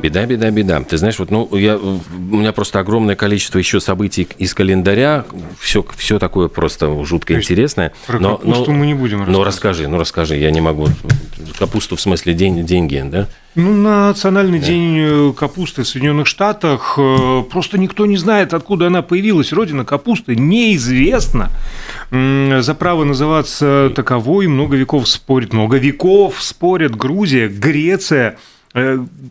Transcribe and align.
Беда, 0.00 0.26
беда, 0.26 0.50
беда. 0.50 0.80
Ты 0.82 0.96
знаешь, 0.96 1.18
вот, 1.18 1.30
ну, 1.30 1.48
я, 1.56 1.76
у 1.76 2.00
меня 2.36 2.52
просто 2.52 2.78
огромное 2.78 3.16
количество 3.16 3.58
еще 3.58 3.80
событий 3.80 4.28
из 4.38 4.54
календаря. 4.54 5.24
Все, 5.58 5.84
все 5.96 6.20
такое 6.20 6.48
просто 6.48 7.04
жутко 7.04 7.34
интересное. 7.34 7.92
Про 8.06 8.20
но, 8.20 8.36
капусту 8.36 8.70
но, 8.70 8.78
мы 8.78 8.86
не 8.86 8.94
будем 8.94 9.24
Ну, 9.26 9.42
расскажи, 9.42 9.88
ну, 9.88 9.98
расскажи. 9.98 10.36
Я 10.36 10.52
не 10.52 10.60
могу. 10.60 10.86
Капусту 11.58 11.96
в 11.96 12.00
смысле 12.00 12.34
день, 12.34 12.64
деньги, 12.64 13.02
да? 13.04 13.26
Ну, 13.56 13.74
Национальный 13.74 14.60
да. 14.60 14.66
день 14.66 14.98
э, 14.98 15.32
капусты 15.36 15.82
в 15.82 15.88
Соединенных 15.88 16.28
Штатах 16.28 16.94
э, 16.96 17.42
просто 17.50 17.76
никто 17.76 18.06
не 18.06 18.16
знает, 18.16 18.54
откуда 18.54 18.86
она 18.86 19.02
появилась. 19.02 19.52
Родина 19.52 19.84
капусты 19.84 20.36
неизвестна. 20.36 21.50
За 22.12 22.74
право 22.78 23.02
называться 23.02 23.90
таковой 23.96 24.46
много 24.46 24.76
веков 24.76 25.08
спорят, 25.08 25.52
много 25.52 25.76
веков 25.78 26.36
спорят 26.40 26.94
Грузия, 26.94 27.48
Греция, 27.48 28.38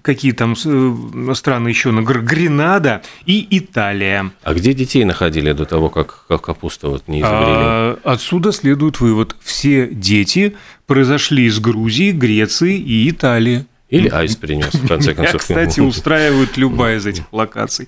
какие 0.02 0.32
там 0.32 0.56
э, 0.66 1.34
страны 1.34 1.70
еще, 1.70 1.92
Гренада 1.92 3.02
и 3.26 3.48
Италия. 3.52 4.32
А 4.44 4.54
где 4.54 4.74
детей 4.74 5.06
находили 5.06 5.52
до 5.52 5.66
того, 5.66 5.90
как, 5.90 6.26
как 6.28 6.42
капуста 6.42 6.90
вот 6.90 7.08
не 7.08 7.22
изобрели? 7.22 7.46
А, 7.46 8.00
отсюда 8.04 8.52
следует 8.52 9.00
вывод. 9.00 9.36
Все 9.42 9.88
дети 9.88 10.56
произошли 10.86 11.46
из 11.46 11.60
Грузии, 11.60 12.12
Греции 12.12 12.78
и 12.78 13.10
Италии. 13.10 13.66
Или 13.90 14.10
Айс 14.10 14.36
принес, 14.36 14.74
в 14.74 14.86
конце 14.86 15.14
концов. 15.14 15.50
Меня, 15.50 15.66
кстати, 15.66 15.80
устраивает 15.80 16.58
любая 16.58 16.98
из 16.98 17.06
этих 17.06 17.24
локаций. 17.32 17.88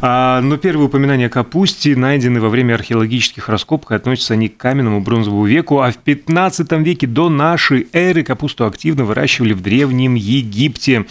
А, 0.00 0.40
но 0.40 0.56
первые 0.56 0.86
упоминания 0.86 1.26
о 1.26 1.28
капусте 1.28 1.96
найдены 1.96 2.40
во 2.40 2.48
время 2.48 2.74
археологических 2.74 3.48
раскопок, 3.48 3.90
относятся 3.90 4.34
они 4.34 4.48
к 4.48 4.56
каменному 4.56 5.00
бронзовому 5.00 5.44
веку, 5.46 5.80
а 5.80 5.90
в 5.90 5.96
15 5.96 6.70
веке 6.72 7.08
до 7.08 7.28
нашей 7.28 7.88
эры 7.92 8.22
капусту 8.22 8.64
активно 8.64 9.04
выращивали 9.04 9.52
в 9.52 9.60
Древнем 9.60 10.14
Египте 10.14 11.06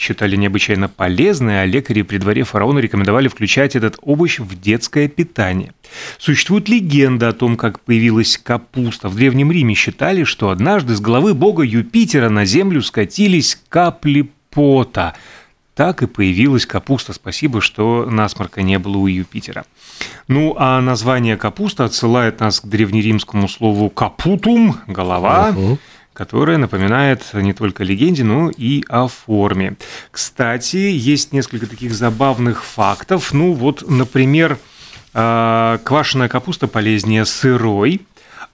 считали 0.00 0.34
необычайно 0.34 0.88
полезной, 0.88 1.60
а 1.60 1.66
лекари 1.66 2.00
при 2.00 2.16
дворе 2.16 2.42
фараона 2.42 2.78
рекомендовали 2.78 3.28
включать 3.28 3.76
этот 3.76 3.98
овощ 4.00 4.38
в 4.38 4.58
детское 4.58 5.08
питание. 5.08 5.74
Существует 6.18 6.70
легенда 6.70 7.28
о 7.28 7.32
том, 7.34 7.58
как 7.58 7.80
появилась 7.80 8.38
капуста. 8.38 9.10
В 9.10 9.16
Древнем 9.16 9.52
Риме 9.52 9.74
считали, 9.74 10.24
что 10.24 10.48
однажды 10.48 10.94
с 10.94 11.00
головы 11.00 11.34
бога 11.34 11.64
Юпитера 11.64 12.30
на 12.30 12.46
землю 12.46 12.80
скатились 12.80 13.60
капли 13.80 14.30
пота. 14.50 15.14
Так 15.74 16.02
и 16.02 16.06
появилась 16.06 16.66
капуста. 16.66 17.14
Спасибо, 17.14 17.62
что 17.62 18.04
насморка 18.04 18.60
не 18.60 18.78
было 18.78 18.98
у 18.98 19.06
Юпитера. 19.06 19.64
Ну, 20.28 20.54
а 20.58 20.82
название 20.82 21.38
капуста 21.38 21.86
отсылает 21.86 22.40
нас 22.40 22.60
к 22.60 22.66
древнеримскому 22.66 23.48
слову 23.48 23.88
«капутум»– 23.88 24.76
голова. 24.86 25.50
Uh-huh 25.50 25.78
которая 26.12 26.58
напоминает 26.58 27.24
не 27.32 27.54
только 27.54 27.82
о 27.82 27.86
легенде, 27.86 28.24
но 28.24 28.50
и 28.50 28.84
о 28.90 29.08
форме. 29.08 29.76
Кстати, 30.10 30.76
есть 30.76 31.32
несколько 31.32 31.66
таких 31.66 31.94
забавных 31.94 32.62
фактов. 32.62 33.32
Ну 33.32 33.54
вот, 33.54 33.88
например, 33.88 34.58
а, 35.14 35.78
квашеная 35.78 36.28
капуста 36.28 36.66
полезнее 36.66 37.24
сырой, 37.24 38.02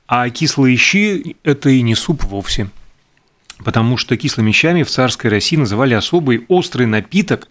а 0.06 0.30
кислые 0.30 0.76
щи– 0.76 1.36
это 1.42 1.70
и 1.70 1.82
не 1.82 1.96
суп 1.96 2.22
вовсе. 2.24 2.68
Потому 3.64 3.96
что 3.96 4.16
кислыми 4.16 4.52
щами 4.52 4.82
в 4.82 4.90
царской 4.90 5.30
России 5.30 5.56
называли 5.56 5.94
особый 5.94 6.44
острый 6.48 6.86
напиток, 6.86 7.48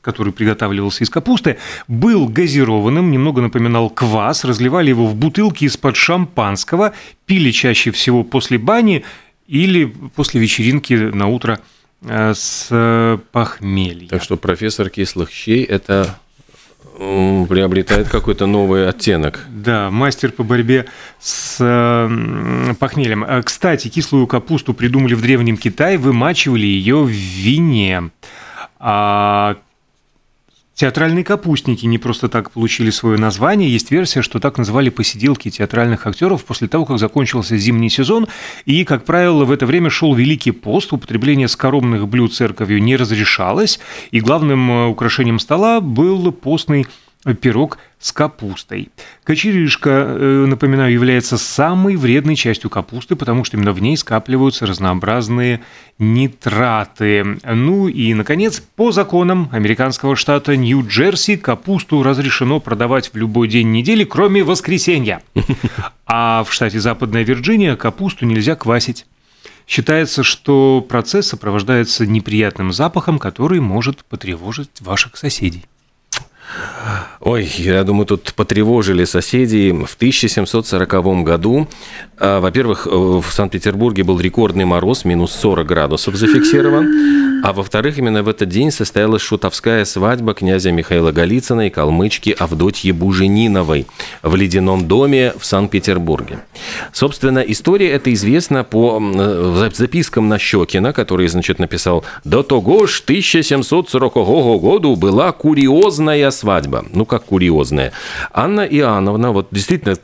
который 0.00 0.32
приготавливался 0.32 1.04
из 1.04 1.10
капусты, 1.10 1.58
был 1.88 2.28
газированным, 2.28 3.10
немного 3.10 3.40
напоминал 3.40 3.90
квас, 3.90 4.44
разливали 4.44 4.88
его 4.88 5.06
в 5.06 5.14
бутылки 5.14 5.64
из-под 5.64 5.96
шампанского, 5.96 6.92
пили 7.26 7.50
чаще 7.50 7.90
всего 7.90 8.24
после 8.24 8.58
бани 8.58 9.04
или 9.46 9.84
после 10.14 10.40
вечеринки 10.40 10.94
на 10.94 11.28
утро 11.28 11.60
э, 12.02 12.32
с 12.34 12.68
э, 12.70 13.18
похмелья. 13.30 14.08
Так 14.08 14.22
что 14.22 14.36
профессор 14.36 14.90
кислых 14.90 15.30
щей– 15.30 15.62
это 15.64 16.18
приобретает 17.48 18.08
какой-то 18.08 18.46
новый 18.46 18.88
оттенок. 18.88 19.46
Да, 19.48 19.90
мастер 19.90 20.32
по 20.32 20.42
борьбе 20.42 20.86
с 21.20 21.56
похмельем. 22.78 23.24
Э, 23.24 23.42
кстати, 23.42 23.88
кислую 23.88 24.26
капусту 24.26 24.74
придумали 24.74 25.14
в 25.14 25.22
Древнем 25.22 25.56
Китае, 25.56 25.98
вымачивали 25.98 26.66
ее 26.66 27.02
в 27.02 27.10
вине. 27.10 28.10
А 28.78 29.56
Театральные 30.74 31.22
капустники 31.22 31.84
не 31.84 31.98
просто 31.98 32.28
так 32.28 32.50
получили 32.50 32.90
свое 32.90 33.18
название. 33.18 33.70
Есть 33.70 33.90
версия, 33.90 34.22
что 34.22 34.40
так 34.40 34.56
называли 34.56 34.88
посиделки 34.88 35.50
театральных 35.50 36.06
актеров 36.06 36.44
после 36.44 36.66
того, 36.66 36.86
как 36.86 36.98
закончился 36.98 37.58
зимний 37.58 37.90
сезон. 37.90 38.26
И, 38.64 38.84
как 38.84 39.04
правило, 39.04 39.44
в 39.44 39.52
это 39.52 39.66
время 39.66 39.90
шел 39.90 40.14
Великий 40.14 40.50
пост. 40.50 40.92
Употребление 40.92 41.48
скоромных 41.48 42.08
блюд 42.08 42.32
церковью 42.32 42.82
не 42.82 42.96
разрешалось. 42.96 43.80
И 44.12 44.20
главным 44.20 44.70
э, 44.70 44.86
украшением 44.86 45.38
стола 45.38 45.80
был 45.80 46.32
постный 46.32 46.86
пирог 47.40 47.78
с 48.02 48.12
капустой. 48.12 48.90
Кочерышка, 49.24 49.90
э, 49.90 50.44
напоминаю, 50.46 50.92
является 50.92 51.38
самой 51.38 51.96
вредной 51.96 52.34
частью 52.34 52.68
капусты, 52.68 53.14
потому 53.16 53.44
что 53.44 53.56
именно 53.56 53.72
в 53.72 53.80
ней 53.80 53.96
скапливаются 53.96 54.66
разнообразные 54.66 55.60
нитраты. 55.98 57.38
Ну 57.44 57.86
и, 57.86 58.12
наконец, 58.14 58.60
по 58.60 58.90
законам 58.90 59.48
американского 59.52 60.16
штата 60.16 60.56
Нью-Джерси 60.56 61.36
капусту 61.36 62.02
разрешено 62.02 62.58
продавать 62.58 63.12
в 63.12 63.16
любой 63.16 63.46
день 63.46 63.70
недели, 63.70 64.04
кроме 64.04 64.42
воскресенья. 64.42 65.22
А 66.04 66.44
в 66.44 66.52
штате 66.52 66.78
Западная 66.78 67.22
Вирджиния 67.22 67.76
капусту 67.76 68.26
нельзя 68.26 68.56
квасить. 68.56 69.06
Считается, 69.66 70.22
что 70.22 70.84
процесс 70.86 71.28
сопровождается 71.28 72.06
неприятным 72.06 72.72
запахом, 72.72 73.18
который 73.18 73.60
может 73.60 74.04
потревожить 74.04 74.80
ваших 74.80 75.16
соседей. 75.16 75.64
Ой, 77.20 77.44
я 77.56 77.84
думаю, 77.84 78.06
тут 78.06 78.32
потревожили 78.34 79.04
соседей. 79.04 79.72
В 79.72 79.94
1740 79.94 81.22
году, 81.22 81.68
а, 82.18 82.40
во-первых, 82.40 82.86
в 82.86 83.24
Санкт-Петербурге 83.30 84.02
был 84.02 84.20
рекордный 84.20 84.64
мороз, 84.64 85.04
минус 85.04 85.32
40 85.32 85.66
градусов 85.66 86.16
зафиксирован. 86.16 87.31
А 87.42 87.52
во-вторых, 87.52 87.98
именно 87.98 88.22
в 88.22 88.28
этот 88.28 88.48
день 88.48 88.70
состоялась 88.70 89.20
шутовская 89.20 89.84
свадьба 89.84 90.32
князя 90.32 90.70
Михаила 90.70 91.10
Голицына 91.10 91.66
и 91.66 91.70
калмычки 91.70 92.30
Авдотьи 92.38 92.92
Бужениновой 92.92 93.86
в 94.22 94.36
ледяном 94.36 94.86
доме 94.86 95.32
в 95.36 95.44
Санкт-Петербурге. 95.44 96.38
Собственно, 96.92 97.40
история 97.40 97.90
эта 97.90 98.12
известна 98.12 98.62
по 98.62 99.02
запискам 99.74 100.28
на 100.28 100.38
Щекина, 100.38 100.92
который, 100.92 101.26
значит, 101.26 101.58
написал 101.58 102.04
«До 102.22 102.44
того 102.44 102.86
ж 102.86 103.00
1740 103.00 104.14
года 104.60 104.94
была 104.94 105.32
курьезная 105.32 106.30
свадьба. 106.30 106.84
Ну, 106.92 107.04
как 107.04 107.24
курьезная. 107.24 107.92
Анна 108.32 108.60
Иоанновна, 108.60 109.32
вот 109.32 109.48
действительно, 109.50 109.96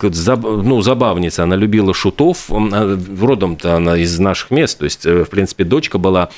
ну, 0.62 0.82
забавница, 0.82 1.44
она 1.44 1.54
любила 1.54 1.94
шутов, 1.94 2.46
а, 2.50 2.98
родом-то 3.20 3.76
она 3.76 3.96
из 3.96 4.18
наших 4.18 4.50
мест, 4.50 4.78
то 4.78 4.84
есть, 4.84 5.06
э, 5.06 5.24
в 5.24 5.28
принципе, 5.30 5.62
дочка 5.62 5.98
была... 5.98 6.30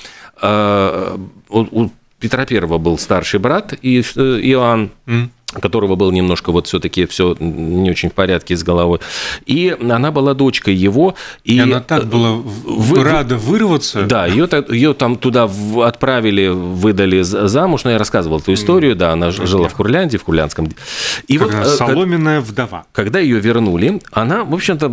Э, 0.43 1.17
у 1.49 1.91
Петра 2.19 2.47
Первого 2.47 2.79
был 2.79 2.99
старший 2.99 3.41
брат 3.41 3.73
э, 4.17 4.41
Иоанн, 4.43 4.91
mm 5.07 5.29
которого 5.53 5.97
было 5.97 6.11
немножко 6.11 6.53
вот 6.53 6.67
все-таки 6.67 7.07
все 7.07 7.37
не 7.41 7.91
очень 7.91 8.11
в 8.11 8.13
порядке 8.13 8.57
с 8.57 8.63
головой. 8.63 9.01
И 9.47 9.77
она 9.81 10.11
была 10.13 10.35
дочкой 10.35 10.75
его. 10.75 11.15
И, 11.45 11.57
и 11.57 11.61
она 11.61 11.81
так 11.81 12.07
была 12.07 12.33
вы, 12.33 13.03
рада 13.03 13.37
вырваться. 13.37 14.03
Да, 14.03 14.27
ее, 14.27 14.49
ее 14.69 14.95
там 14.95 15.17
туда 15.17 15.51
отправили, 15.83 16.49
выдали 16.49 17.23
замуж, 17.23 17.85
но 17.85 17.91
я 17.91 17.99
рассказывал 17.99 18.39
эту 18.39 18.53
историю, 18.53 18.95
да, 18.95 19.13
она 19.13 19.31
жила 19.31 19.69
в 19.69 19.75
Курляндии, 19.75 20.17
в 20.17 20.25
Курлянском. 20.25 20.69
И 21.27 21.39
как 21.39 21.53
вот, 21.53 21.67
э, 21.67 21.77
соломенная 21.77 22.41
вдова. 22.41 22.85
Когда 22.93 23.19
ее 23.19 23.41
вернули, 23.41 24.01
она, 24.13 24.45
в 24.45 24.55
общем-то, 24.55 24.87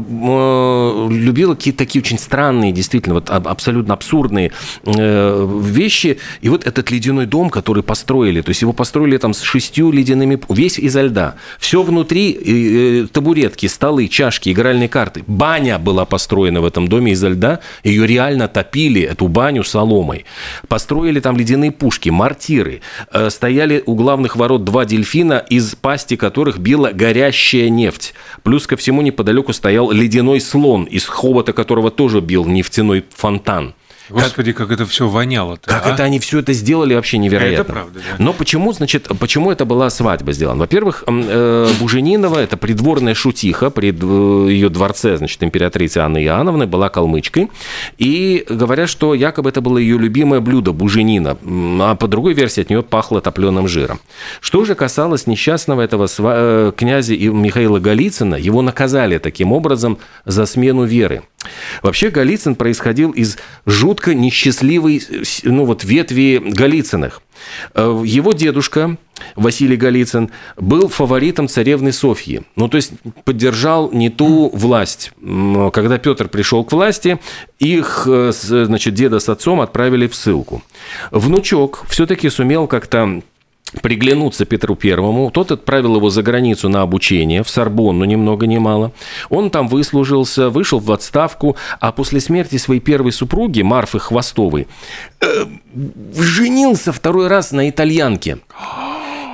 любила 1.11 1.55
какие-то 1.55 1.79
такие 1.79 2.01
очень 2.01 2.17
странные, 2.17 2.71
действительно, 2.71 3.15
вот 3.15 3.29
абсолютно 3.29 3.93
абсурдные 3.93 4.51
э, 4.85 5.61
вещи. 5.61 6.19
И 6.41 6.49
вот 6.49 6.65
этот 6.65 6.89
ледяной 6.91 7.25
дом, 7.25 7.49
который 7.49 7.83
построили, 7.83 8.41
то 8.41 8.49
есть 8.49 8.61
его 8.61 8.73
построили 8.73 9.17
там 9.17 9.33
с 9.33 9.41
шестью 9.41 9.91
ледяными 9.91 10.35
весь 10.49 10.79
изо 10.79 11.01
льда. 11.01 11.35
Все 11.59 11.81
внутри, 11.81 12.31
э, 12.33 13.07
табуретки, 13.11 13.67
столы, 13.67 14.07
чашки, 14.07 14.51
игральные 14.51 14.89
карты. 14.89 15.23
Баня 15.27 15.79
была 15.79 16.05
построена 16.05 16.61
в 16.61 16.65
этом 16.65 16.87
доме 16.87 17.13
изо 17.13 17.29
льда. 17.29 17.59
Ее 17.83 18.07
реально 18.07 18.47
топили, 18.47 19.01
эту 19.01 19.27
баню, 19.27 19.63
соломой. 19.63 20.25
Построили 20.67 21.19
там 21.19 21.37
ледяные 21.37 21.71
пушки, 21.71 22.09
мортиры. 22.09 22.81
Э, 23.11 23.29
стояли 23.29 23.83
у 23.85 23.95
главных 23.95 24.35
ворот 24.35 24.63
два 24.63 24.85
дельфина, 24.85 25.43
из 25.49 25.75
пасти 25.75 26.15
которых 26.15 26.59
била 26.59 26.91
горящая 26.93 27.69
нефть. 27.69 28.13
Плюс 28.43 28.67
ко 28.67 28.77
всему 28.77 29.01
неподалеку 29.01 29.53
стоял 29.53 29.91
ледяной 29.91 30.41
слон, 30.41 30.83
из 30.83 31.05
хобота 31.05 31.53
которого 31.53 31.91
тоже 31.91 32.21
бил 32.21 32.45
нефтяной 32.45 33.03
фонтан. 33.15 33.73
Господи, 34.09 34.51
как, 34.51 34.67
как 34.67 34.79
это 34.79 34.85
все 34.85 35.07
воняло-то. 35.07 35.69
Как 35.69 35.85
а? 35.85 35.91
это 35.91 36.03
они 36.03 36.19
все 36.19 36.39
это 36.39 36.53
сделали, 36.53 36.93
вообще 36.93 37.17
невероятно. 37.17 37.61
Это 37.61 37.63
правда, 37.63 37.99
да. 37.99 38.23
Но 38.23 38.33
почему, 38.33 38.73
значит, 38.73 39.07
почему 39.19 39.51
это 39.51 39.65
была 39.65 39.89
свадьба 39.89 40.33
сделана? 40.33 40.59
Во-первых, 40.59 41.03
э, 41.07 41.69
Буженинова, 41.79 42.39
это 42.39 42.57
придворная 42.57 43.13
шутиха 43.13 43.69
при 43.69 43.87
ее 43.87 44.69
дворце, 44.69 45.17
значит, 45.17 45.41
императрицы 45.43 45.99
Анны 45.99 46.23
Иоанновны, 46.23 46.67
была 46.67 46.89
калмычкой. 46.89 47.49
И 47.97 48.45
говорят, 48.49 48.89
что 48.89 49.13
якобы 49.13 49.49
это 49.49 49.61
было 49.61 49.77
ее 49.77 49.97
любимое 49.97 50.39
блюдо 50.39 50.71
буженина, 50.71 51.37
а 51.81 51.95
по 51.95 52.07
другой 52.07 52.33
версии 52.33 52.61
от 52.61 52.69
нее 52.69 52.83
пахло 52.83 53.21
топленым 53.21 53.67
жиром. 53.67 53.99
Что 54.41 54.65
же 54.65 54.75
касалось 54.75 55.27
несчастного 55.27 55.81
этого 55.81 56.07
э, 56.17 56.71
князя 56.75 57.15
Михаила 57.15 57.79
Голицына, 57.79 58.35
его 58.35 58.61
наказали 58.61 59.17
таким 59.17 59.51
образом 59.51 59.97
за 60.25 60.45
смену 60.45 60.83
веры. 60.83 61.23
Вообще 61.81 62.09
Голицын 62.09 62.55
происходил 62.55 63.11
из 63.11 63.37
жутко 63.65 64.13
несчастливой 64.13 65.01
ну, 65.43 65.65
вот, 65.65 65.83
ветви 65.83 66.41
Голицыных. 66.43 67.21
Э, 67.73 68.01
его 68.05 68.33
дедушка 68.33 68.97
Василий 69.35 69.77
Голицын 69.77 70.31
был 70.57 70.89
фаворитом 70.89 71.47
царевны 71.47 71.91
Софьи. 71.91 72.41
Ну, 72.55 72.67
то 72.67 72.77
есть 72.77 72.91
поддержал 73.23 73.91
не 73.91 74.09
ту 74.09 74.49
власть. 74.49 75.11
Когда 75.73 75.97
Петр 75.97 76.27
пришел 76.27 76.63
к 76.63 76.71
власти, 76.71 77.19
их, 77.59 78.07
э, 78.07 78.31
значит, 78.31 78.93
деда 78.93 79.19
с 79.19 79.29
отцом 79.29 79.61
отправили 79.61 80.07
в 80.07 80.15
ссылку. 80.15 80.63
Внучок 81.11 81.85
все-таки 81.89 82.29
сумел 82.29 82.67
как-то 82.67 83.21
приглянуться 83.81 84.45
Петру 84.45 84.75
Первому. 84.75 85.31
Тот 85.31 85.51
отправил 85.51 85.95
его 85.95 86.09
за 86.09 86.23
границу 86.23 86.69
на 86.69 86.81
обучение, 86.81 87.43
в 87.43 87.49
Сорбонну 87.49 88.05
ни 88.05 88.15
много 88.15 88.47
ни 88.47 88.57
мало. 88.57 88.91
Он 89.29 89.49
там 89.49 89.67
выслужился, 89.67 90.49
вышел 90.49 90.79
в 90.79 90.91
отставку, 90.91 91.57
а 91.79 91.91
после 91.91 92.19
смерти 92.19 92.57
своей 92.57 92.81
первой 92.81 93.11
супруги, 93.11 93.61
Марфы 93.61 93.99
Хвостовой, 93.99 94.67
э, 95.21 95.45
женился 96.15 96.91
второй 96.91 97.27
раз 97.27 97.51
на 97.51 97.69
итальянке. 97.69 98.39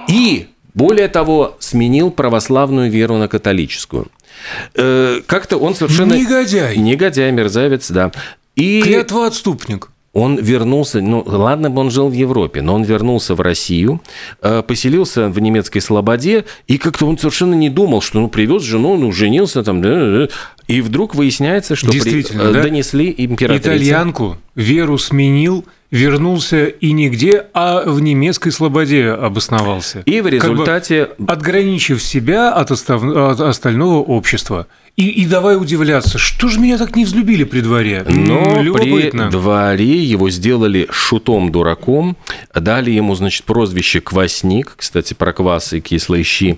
И, 0.07 0.47
более 0.73 1.07
того, 1.07 1.55
сменил 1.59 2.11
православную 2.11 2.91
веру 2.91 3.17
на 3.17 3.27
католическую. 3.27 4.07
Э, 4.75 5.21
как-то 5.25 5.57
он 5.57 5.75
совершенно... 5.75 6.13
Негодяй. 6.13 6.77
Негодяй, 6.77 7.31
мерзавец, 7.31 7.89
да. 7.91 8.11
И... 8.55 8.81
Клятва 8.83 9.27
отступник. 9.27 9.89
Он 10.13 10.37
вернулся, 10.37 11.01
ну 11.01 11.23
ладно 11.25 11.71
бы 11.71 11.81
он 11.81 11.89
жил 11.89 12.07
в 12.07 12.13
Европе, 12.13 12.61
но 12.61 12.75
он 12.75 12.83
вернулся 12.83 13.33
в 13.33 13.41
Россию, 13.41 13.99
э, 14.43 14.61
поселился 14.61 15.27
в 15.29 15.39
немецкой 15.39 15.79
Слободе, 15.79 16.45
и 16.67 16.77
как-то 16.77 17.07
он 17.07 17.17
совершенно 17.17 17.55
не 17.55 17.71
думал, 17.71 18.01
что 18.01 18.19
ну 18.19 18.27
привез 18.27 18.61
жену, 18.61 18.95
ну 18.95 19.11
женился 19.11 19.63
там, 19.63 19.81
да, 19.81 19.89
да, 19.89 20.27
и 20.67 20.81
вдруг 20.81 21.15
выясняется, 21.15 21.75
что 21.75 21.89
при... 21.89 22.21
Э, 22.21 22.53
да? 22.53 22.61
донесли 22.61 23.13
императрице. 23.17 23.69
Итальянку 23.69 24.37
веру 24.55 24.99
сменил, 24.99 25.65
вернулся 25.93 26.65
и 26.65 26.91
нигде, 26.91 27.45
а 27.53 27.83
в 27.85 28.01
немецкой 28.01 28.51
слободе 28.51 29.09
обосновался. 29.09 30.01
И 30.05 30.21
в 30.21 30.27
результате... 30.27 31.05
Как 31.05 31.19
бы 31.19 31.31
отграничив 31.31 32.01
себя 32.01 32.51
от, 32.51 32.71
остав... 32.71 33.03
от 33.03 33.39
остального 33.39 33.99
общества. 33.99 34.65
И, 34.97 35.07
и 35.07 35.25
давай 35.27 35.55
удивляться, 35.55 36.17
что 36.17 36.47
же 36.47 36.59
меня 36.59 36.79
так 36.79 36.95
не 36.95 37.05
взлюбили 37.05 37.43
при 37.43 37.61
дворе? 37.61 38.03
Но 38.07 38.63
при 38.73 39.11
дворе 39.29 40.03
его 40.03 40.31
сделали 40.31 40.87
шутом-дураком, 40.91 42.17
дали 42.55 42.89
ему, 42.89 43.13
значит, 43.13 43.43
прозвище 43.43 44.01
«Квасник», 44.01 44.73
кстати, 44.75 45.13
про 45.13 45.31
квас 45.31 45.73
и 45.73 45.81
кислые 45.81 46.23
щи, 46.23 46.57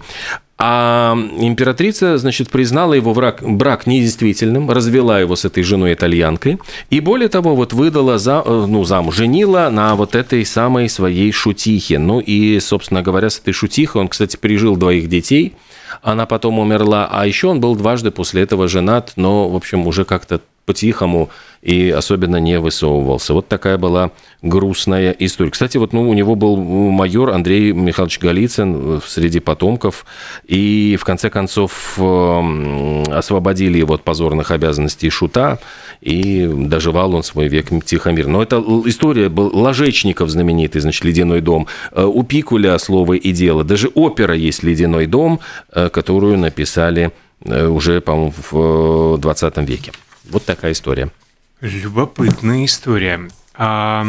а 0.58 1.18
императрица, 1.40 2.18
значит, 2.18 2.50
признала 2.50 2.94
его 2.94 3.14
брак, 3.14 3.42
брак 3.42 3.88
недействительным, 3.88 4.72
развела 4.72 5.20
его 5.20 5.36
с 5.36 5.46
этой 5.46 5.64
женой-итальянкой, 5.64 6.60
и 6.90 7.00
более 7.02 7.28
того, 7.28 7.56
вот 7.56 7.74
выдала 7.74 8.18
за, 8.18 8.42
э, 8.46 8.66
ну, 8.68 8.84
замуж, 8.86 9.16
женила 9.16 9.70
на 9.70 9.96
вот 9.96 10.16
этой 10.16 10.46
самой 10.46 10.88
своей 10.88 11.32
шутихе. 11.32 12.00
Ну 12.00 12.20
и, 12.20 12.60
собственно 12.60 13.02
говоря, 13.02 13.30
с 13.30 13.40
этой 13.40 13.54
шутихой 13.54 14.02
он, 14.02 14.08
кстати, 14.08 14.38
пережил 14.38 14.78
двоих 14.78 15.10
детей– 15.10 15.54
она 16.02 16.26
потом 16.26 16.60
умерла, 16.60 17.08
а 17.12 17.26
еще 17.26 17.48
он 17.48 17.60
был 17.60 17.76
дважды 17.76 18.12
после 18.12 18.44
этого 18.44 18.68
женат, 18.68 19.14
но, 19.16 19.50
в 19.50 19.56
общем, 19.56 19.88
уже 19.88 20.06
как-то 20.06 20.42
по-тихому 20.66 21.30
и 21.66 21.90
особенно 21.90 22.36
не 22.36 22.60
высовывался. 22.60 23.34
Вот 23.34 23.48
такая 23.48 23.80
была 23.80 24.12
грустная 24.44 25.16
история. 25.18 25.50
Кстати, 25.50 25.78
вот 25.78 25.94
ну, 25.94 26.08
у 26.08 26.14
него 26.14 26.36
был 26.36 26.58
майор 26.58 27.32
Андрей 27.32 27.72
Михайлович 27.72 28.20
Голицын 28.20 29.02
среди 29.04 29.40
потомков, 29.40 30.06
и 30.46 30.96
в 31.02 31.04
конце 31.04 31.32
концов 31.32 31.96
эм, 31.98 33.04
освободили 33.12 33.80
его 33.80 33.96
от 33.96 34.04
позорных 34.04 34.52
обязанностей 34.52 35.10
шута, 35.10 35.58
и 36.02 36.48
доживал 36.48 37.16
он 37.16 37.24
свой 37.24 37.48
век 37.48 37.72
тихомир. 37.84 38.28
Но 38.28 38.44
это 38.44 38.64
история 38.86 39.30
был 39.30 39.50
Ложечников 39.52 40.30
знаменитый, 40.30 40.82
значит, 40.82 41.04
«Ледяной 41.04 41.42
дом». 41.42 41.66
Э, 41.92 42.04
у 42.04 42.22
Пикуля 42.22 42.78
«Слово 42.78 43.14
и 43.14 43.32
дело». 43.32 43.64
Даже 43.64 43.88
опера 43.88 44.36
есть 44.36 44.62
«Ледяной 44.62 45.08
дом», 45.08 45.40
э, 45.74 45.90
которую 45.90 46.38
написали 46.38 47.12
э, 47.44 47.66
уже, 47.68 48.02
по-моему, 48.02 48.34
в 48.52 49.18
20 49.18 49.58
веке. 49.68 49.94
Вот 50.30 50.46
такая 50.46 50.74
история. 50.74 51.10
Любопытная 51.62 52.66
история. 52.66 53.30
А 53.54 54.06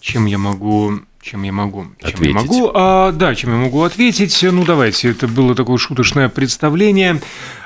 чем 0.00 0.26
я 0.26 0.38
могу 0.38 1.00
чем 1.22 1.42
я 1.42 1.52
могу? 1.52 1.84
Чем 2.00 2.14
ответить. 2.14 2.34
я 2.34 2.34
могу? 2.34 2.70
А, 2.74 3.12
да, 3.12 3.34
чем 3.34 3.50
я 3.50 3.56
могу 3.56 3.82
ответить? 3.82 4.42
Ну, 4.42 4.64
давайте, 4.64 5.10
это 5.10 5.28
было 5.28 5.54
такое 5.54 5.76
шуточное 5.76 6.30
представление. 6.30 7.20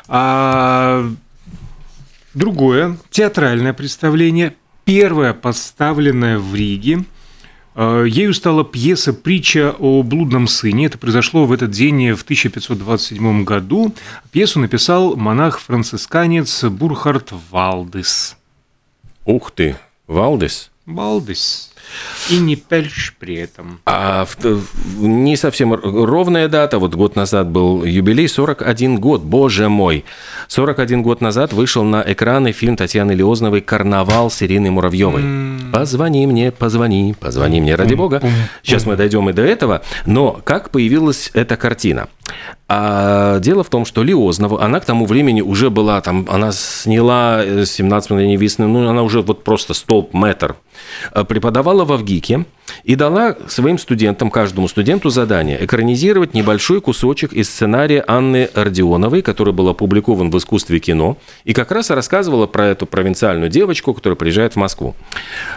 А, 0.09 1.09
другое, 2.35 2.99
театральное 3.11 3.73
представление, 3.73 4.57
первое 4.85 5.35
поставленное 5.35 6.39
в 6.39 6.53
Риге. 6.55 7.05
А, 7.77 8.03
ею 8.03 8.35
стала 8.35 8.65
пьеса 8.65 9.13
«Притча 9.13 9.75
о 9.79 10.03
блудном 10.03 10.49
сыне». 10.49 10.87
Это 10.87 10.99
произошло 10.99 11.45
в 11.47 11.53
этот 11.53 11.71
день 11.71 12.13
в 12.13 12.23
1527 12.25 13.45
году. 13.45 13.95
Пьесу 14.33 14.59
написал 14.59 15.15
монах-францисканец 15.15 16.65
Бурхард 16.65 17.33
Валдес. 17.53 18.37
Ух 19.25 19.51
ты, 19.53 19.77
Валдес? 20.07 20.71
Валдес. 20.87 21.71
И 22.31 22.39
не 22.39 22.57
Пельш 22.57 23.15
при 23.19 23.37
этом. 23.37 23.81
А 23.87 24.27
не 24.99 25.37
совсем 25.37 25.73
ровная 25.73 26.49
дата. 26.49 26.79
Вот 26.79 26.95
год 26.95 27.17
назад 27.17 27.49
был 27.49 27.85
юбилей, 27.85 28.29
41 28.29 29.01
год, 29.01 29.23
боже 29.23 29.69
мой. 29.71 30.05
41 30.49 31.03
год 31.03 31.23
назад 31.23 31.55
вышел 31.55 31.85
на 31.85 32.05
экраны 32.07 32.53
фильм 32.53 32.77
Татьяны 32.77 33.13
Леозновой 33.13 33.63
«Карнавал» 33.63 34.31
с 34.31 34.43
Ириной 34.43 34.71
Муравьевой. 34.71 35.23
Mm. 35.23 35.71
Позвони 35.73 36.27
мне, 36.27 36.53
позвони, 36.53 37.15
позвони 37.19 37.61
мне, 37.63 37.77
ради 37.77 37.95
бога. 37.95 38.23
Сейчас 38.63 38.85
мы 38.85 38.97
дойдем 38.97 39.29
и 39.31 39.33
до 39.33 39.43
этого. 39.43 39.83
Но 40.05 40.41
как 40.45 40.71
появилась 40.71 41.31
эта 41.33 41.57
картина? 41.57 42.09
А 42.69 43.39
дело 43.41 43.63
в 43.63 43.69
том, 43.69 43.85
что 43.85 44.03
Лиознова, 44.03 44.63
она 44.65 44.81
к 44.81 44.85
тому 44.85 45.07
времени 45.07 45.43
уже 45.43 45.71
была 45.71 46.01
там, 46.01 46.27
она 46.31 46.53
сняла 46.53 47.65
17 47.65 48.11
мгновений 48.11 48.37
весны, 48.37 48.67
ну, 48.67 48.89
она 48.89 49.03
уже 49.03 49.21
вот 49.23 49.45
просто 49.45 49.75
столб, 49.75 50.15
метр. 50.15 50.57
А 51.13 51.25
преподавала 51.25 51.85
в 51.85 51.93
Авгике 51.93 52.47
и 52.83 52.97
дала 52.97 53.37
своим 53.49 53.79
студентам, 53.79 54.31
каждому 54.31 54.69
студенту 54.69 55.11
задание 55.11 55.65
экранизировать 55.65 56.35
небольшой 56.35 56.81
кусочек 56.81 57.33
из 57.33 57.49
сценария 57.49 58.05
Анны 58.07 58.51
Родионовой, 58.55 59.23
который 59.23 59.53
был 59.53 59.69
опубликован 59.69 60.31
в 60.31 60.39
искусстве 60.39 60.79
кино, 60.81 61.17
и 61.45 61.53
как 61.53 61.71
раз 61.71 61.91
рассказывала 61.91 62.47
про 62.47 62.67
эту 62.67 62.87
провинциальную 62.87 63.51
девочку, 63.51 63.95
которая 63.95 64.17
приезжает 64.17 64.55
в 64.55 64.57
Москву. 64.57 64.95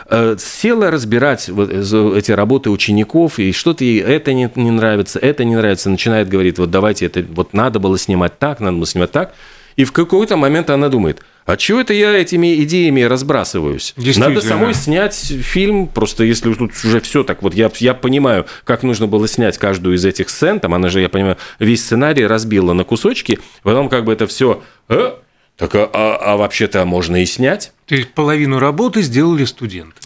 Э, 0.10 0.36
села 0.40 0.92
разбирать 0.92 1.50
эти 1.50 2.32
работы 2.32 2.70
учеников, 2.70 3.40
и 3.40 3.52
что-то 3.52 3.84
ей 3.84 4.02
это 4.02 4.34
не, 4.34 4.50
не 4.56 4.72
нравится, 4.72 5.20
это 5.20 5.44
не 5.44 5.56
нравится, 5.56 5.90
начинает 5.90 6.30
говорить, 6.30 6.58
вот 6.58 6.72
давайте 6.72 7.06
это, 7.06 7.26
вот 7.30 7.54
надо 7.54 7.80
было 7.80 7.98
снимать 7.98 8.40
так, 8.40 8.60
надо 8.60 8.78
было 8.78 8.88
снимать 8.88 9.12
так, 9.12 9.34
и 9.76 9.84
в 9.84 9.92
какой-то 9.92 10.38
момент 10.38 10.70
она 10.70 10.90
думает, 10.90 11.22
а 11.48 11.56
чего 11.56 11.80
это 11.80 11.94
я 11.94 12.12
этими 12.12 12.62
идеями 12.64 13.02
разбрасываюсь? 13.02 13.94
Надо 14.18 14.42
самой 14.42 14.74
снять 14.74 15.16
фильм, 15.16 15.88
просто 15.88 16.26
если 16.26 16.54
тут 16.54 16.74
уже 16.84 17.00
все 17.00 17.24
так, 17.24 17.42
вот 17.42 17.54
я, 17.54 17.72
я 17.78 17.94
понимаю, 17.94 18.46
как 18.66 18.84
нужно 18.84 19.08
было 19.08 19.28
снять 19.30 19.58
каждую 19.58 19.96
из 19.96 20.04
этих 20.04 20.30
сцен, 20.30 20.60
там 20.60 20.74
она 20.74 20.90
же, 20.90 21.00
я 21.00 21.08
понимаю, 21.08 21.38
весь 21.58 21.84
сценарий 21.84 22.28
разбила 22.28 22.74
на 22.74 22.84
кусочки, 22.84 23.40
потом 23.64 23.88
как 23.88 24.04
бы 24.04 24.12
это 24.12 24.28
все, 24.28 24.62
э, 24.90 25.14
так 25.56 25.74
а, 25.74 25.90
а, 25.92 26.18
а 26.34 26.38
вообще-то 26.38 26.84
можно 26.84 27.22
и 27.22 27.26
снять. 27.26 27.72
То 27.86 27.96
есть 27.96 28.14
половину 28.14 28.60
работы 28.60 29.02
сделали 29.02 29.46
студенты. 29.46 30.02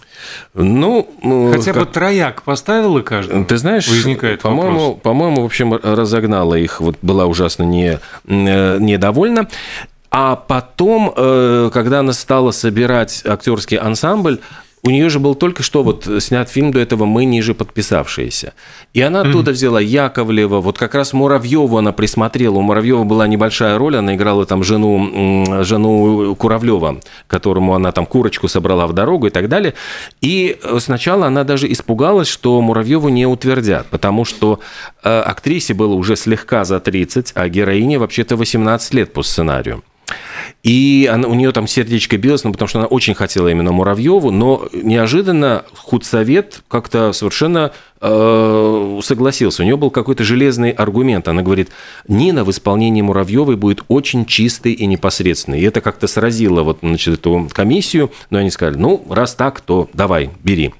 Ну, 0.53 1.09
хотя 1.51 1.73
как... 1.73 1.87
бы 1.87 1.91
трояк 1.91 2.43
поставила 2.43 3.01
каждому. 3.01 3.45
Ты 3.45 3.57
знаешь, 3.57 3.87
возникает 3.87 4.41
по-моему, 4.41 4.95
по-моему, 4.95 5.41
в 5.41 5.45
общем, 5.45 5.73
разогнала 5.73 6.55
их. 6.55 6.79
Вот 6.79 6.97
была 7.01 7.25
ужасно 7.25 7.63
не 7.63 7.99
э, 8.25 8.77
недовольна. 8.79 9.47
А 10.11 10.35
потом, 10.35 11.13
э, 11.15 11.69
когда 11.73 12.01
она 12.01 12.11
стала 12.11 12.51
собирать 12.51 13.23
актерский 13.25 13.77
ансамбль, 13.77 14.39
у 14.83 14.89
нее 14.89 15.09
же 15.09 15.19
был 15.19 15.35
только 15.35 15.61
что 15.61 15.83
вот 15.83 16.07
снят 16.19 16.49
фильм 16.49 16.71
до 16.71 16.79
этого 16.79 17.05
«Мы 17.05 17.25
ниже 17.25 17.53
подписавшиеся». 17.53 18.53
И 18.93 19.01
она 19.01 19.21
оттуда 19.21 19.51
взяла 19.51 19.79
Яковлева, 19.79 20.59
вот 20.59 20.77
как 20.79 20.95
раз 20.95 21.13
Муравьеву 21.13 21.77
она 21.77 21.91
присмотрела. 21.91 22.55
У 22.55 22.61
Муравьева 22.61 23.03
была 23.03 23.27
небольшая 23.27 23.77
роль, 23.77 23.97
она 23.97 24.15
играла 24.15 24.45
там 24.45 24.63
жену, 24.63 25.63
жену 25.63 26.35
Куравлева, 26.35 26.99
которому 27.27 27.75
она 27.75 27.91
там 27.91 28.07
курочку 28.07 28.47
собрала 28.47 28.87
в 28.87 28.93
дорогу 28.93 29.27
и 29.27 29.29
так 29.29 29.49
далее. 29.49 29.75
И 30.19 30.59
сначала 30.79 31.27
она 31.27 31.43
даже 31.43 31.71
испугалась, 31.71 32.27
что 32.27 32.59
Муравьеву 32.59 33.09
не 33.09 33.27
утвердят, 33.27 33.85
потому 33.87 34.25
что 34.25 34.59
э, 35.03 35.19
актрисе 35.19 35.75
было 35.75 35.93
уже 35.93 36.15
слегка 36.15 36.65
за 36.65 36.79
30, 36.79 37.33
а 37.35 37.47
героине 37.49 37.99
вообще-то 37.99 38.35
18 38.35 38.93
лет 38.95 39.13
по 39.13 39.21
сценарию. 39.21 39.83
И 40.63 41.09
она, 41.11 41.27
у 41.27 41.33
нее 41.33 41.51
там 41.51 41.67
сердечко 41.67 42.17
билось, 42.17 42.43
ну, 42.43 42.51
потому 42.51 42.67
что 42.67 42.79
она 42.79 42.87
очень 42.87 43.13
хотела 43.15 43.47
именно 43.47 43.71
Муравьеву, 43.71 44.31
но 44.31 44.67
неожиданно 44.73 45.65
худсовет 45.75 46.61
как-то 46.67 47.13
совершенно 47.13 47.71
согласился. 48.01 49.61
У 49.61 49.65
нее 49.65 49.77
был 49.77 49.91
какой-то 49.91 50.23
железный 50.23 50.71
аргумент. 50.71 51.27
Она 51.27 51.43
говорит, 51.43 51.69
Нина 52.07 52.43
в 52.43 52.49
исполнении 52.49 53.01
Муравьевой 53.01 53.57
будет 53.57 53.83
очень 53.89 54.25
чистой 54.25 54.73
и 54.73 54.87
непосредственной. 54.87 55.59
И 55.59 55.63
это 55.63 55.81
как-то 55.81 56.07
сразило 56.07 56.63
вот, 56.63 56.79
значит, 56.81 57.19
эту 57.19 57.47
комиссию. 57.53 58.11
Но 58.31 58.39
они 58.39 58.49
сказали, 58.49 58.77
ну, 58.77 59.05
раз 59.09 59.35
так, 59.35 59.61
то 59.61 59.87
давай, 59.93 60.31
бери. 60.43 60.73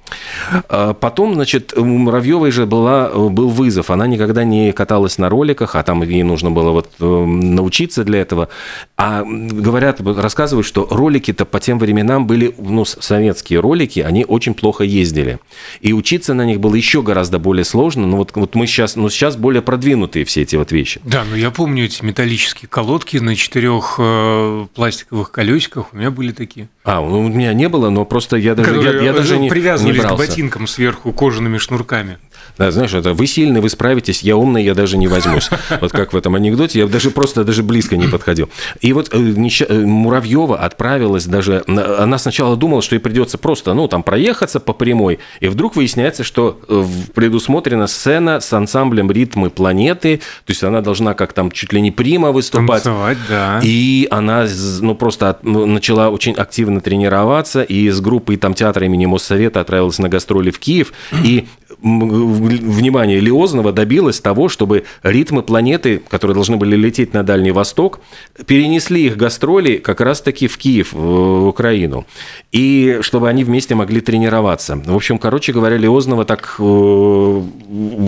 А 0.68 0.94
потом, 0.94 1.36
значит, 1.36 1.74
у 1.78 1.86
Муравьевой 1.86 2.50
же 2.50 2.66
была, 2.66 3.10
был 3.10 3.50
вызов. 3.50 3.92
Она 3.92 4.08
никогда 4.08 4.44
не 4.44 4.72
каталась 4.72 5.20
на 5.20 5.30
роликах, 5.30 5.76
а 5.76 5.84
там 5.84 6.02
ей 6.02 6.24
нужно 6.24 6.50
было 6.50 6.72
вот 6.72 6.90
э, 7.00 7.06
научиться 7.06 8.04
для 8.04 8.22
этого. 8.22 8.50
А 8.98 9.24
говорят, 9.24 10.02
рассказывают, 10.02 10.66
что 10.66 10.88
ролики-то 10.90 11.46
по 11.46 11.60
тем 11.60 11.78
временам 11.78 12.26
были, 12.26 12.56
ну, 12.58 12.84
советские 12.84 13.60
ролики, 13.60 14.00
они 14.00 14.26
очень 14.26 14.56
плохо 14.56 14.84
ездили. 14.84 15.40
И 15.82 15.94
учиться 15.94 16.34
на 16.34 16.46
них 16.46 16.60
было 16.60 16.74
еще 16.74 17.04
гораздо 17.12 17.40
более 17.40 17.66
сложно. 17.66 18.08
Но 18.08 18.16
вот, 18.16 18.32
вот 18.36 18.56
мы 18.56 18.66
сейчас, 18.68 18.96
ну, 18.96 19.10
сейчас 19.10 19.36
более 19.36 19.62
продвинутые 19.62 20.24
все 20.24 20.44
эти 20.44 20.56
вот 20.56 20.72
вещи. 20.72 21.02
Да, 21.04 21.26
но 21.30 21.36
я 21.36 21.52
помню 21.52 21.84
эти 21.84 22.04
металлические 22.06 22.70
колодки 22.70 23.18
на 23.18 23.36
четырех 23.36 23.96
э, 23.98 24.68
пластиковых 24.74 25.30
колесиках. 25.32 25.94
У 25.94 25.98
меня 25.98 26.10
были 26.10 26.32
такие. 26.32 26.70
А, 26.86 27.02
ну, 27.02 27.20
у 27.20 27.28
меня 27.28 27.54
не 27.54 27.68
было, 27.68 27.90
но 27.90 28.06
просто 28.06 28.38
я 28.38 28.56
даже, 28.56 28.82
я, 28.82 29.02
я 29.02 29.14
даже 29.14 29.38
не, 29.38 29.50
привязывались 29.50 29.98
не 29.98 30.02
брался. 30.02 30.16
к 30.16 30.28
ботинкам 30.28 30.68
сверху 30.68 31.12
кожаными 31.12 31.58
шнурками. 31.58 32.18
Да, 32.58 32.72
знаешь, 32.72 32.94
это 32.94 33.14
вы 33.14 33.28
сильный, 33.28 33.62
вы 33.62 33.70
справитесь, 33.70 34.22
я 34.22 34.38
умный, 34.38 34.64
я 34.64 34.74
даже 34.74 34.98
не 34.98 35.08
возьмусь. 35.08 35.50
Вот 35.82 35.92
как 35.92 36.14
в 36.14 36.18
этом 36.18 36.36
анекдоте, 36.36 36.80
я 36.80 36.88
даже 36.88 37.12
просто 37.12 37.44
даже 37.44 37.64
близко 37.64 37.98
не 37.98 38.08
подходил. 38.08 38.50
И 38.82 38.94
вот 38.94 39.10
э, 39.14 39.18
э, 39.18 39.86
Муравьева 39.86 40.60
отправилась 40.60 41.26
даже, 41.26 41.64
она 41.68 42.18
сначала 42.18 42.56
думала, 42.56 42.82
что 42.82 42.96
ей 42.96 43.00
придется 43.00 43.38
просто, 43.38 43.74
ну, 43.74 43.88
там, 43.88 44.04
проехаться 44.04 44.60
по 44.60 44.74
прямой, 44.74 45.20
и 45.40 45.48
вдруг 45.48 45.76
выясняется, 45.76 46.24
что 46.24 46.60
э, 46.68 46.86
предусмотрена 47.14 47.88
сцена 47.88 48.40
с 48.40 48.52
ансамблем 48.54 49.12
ритмы 49.12 49.50
планеты, 49.50 50.18
то 50.18 50.52
есть 50.52 50.64
она 50.64 50.82
должна 50.82 51.14
как 51.14 51.34
там 51.34 51.52
чуть 51.52 51.74
ли 51.74 51.82
не 51.82 51.92
прима 51.92 52.32
выступать. 52.32 52.84
Танцевать, 52.84 53.18
да. 53.30 53.60
И 53.64 54.08
она, 54.12 54.46
ну, 54.82 54.96
просто 54.96 55.40
ну, 55.44 55.66
начала 55.66 56.10
очень 56.10 56.34
активно 56.34 56.82
тренироваться, 56.82 57.64
и 57.64 57.90
с 57.90 58.00
группой 58.02 58.38
там 58.38 58.54
театра 58.54 58.86
имени 58.86 59.06
Моссовета 59.06 59.62
отправилась 59.62 60.00
на 60.00 60.10
гастроли 60.10 60.52
в 60.52 60.60
Киев, 60.60 60.94
и 61.24 61.48
внимание 61.82 63.20
Лиозного 63.20 63.72
добилась 63.72 64.20
того, 64.20 64.50
чтобы 64.50 64.86
ритмы 65.04 65.42
планеты, 65.44 66.02
которые 66.10 66.36
должны 66.36 66.58
были 66.58 66.76
лететь 66.76 67.14
на 67.14 67.24
Дальний 67.24 67.52
Восток, 67.52 68.00
перенесли 68.46 69.06
их 69.08 69.18
гастроли 69.18 69.78
как 69.78 70.02
раз-таки 70.02 70.48
в 70.48 70.58
Киев, 70.58 70.94
в 70.94 71.48
Украину. 71.48 72.06
И 72.52 73.00
чтобы 73.02 73.30
они 73.30 73.44
вместе 73.44 73.76
могли 73.76 74.02
тренироваться. 74.02 74.76
В 74.76 74.96
общем, 74.96 75.18
короче 75.18 75.54
говоря, 75.54 75.78
Лиознова 75.78 76.26
так 76.26 76.56
э, 76.60 77.42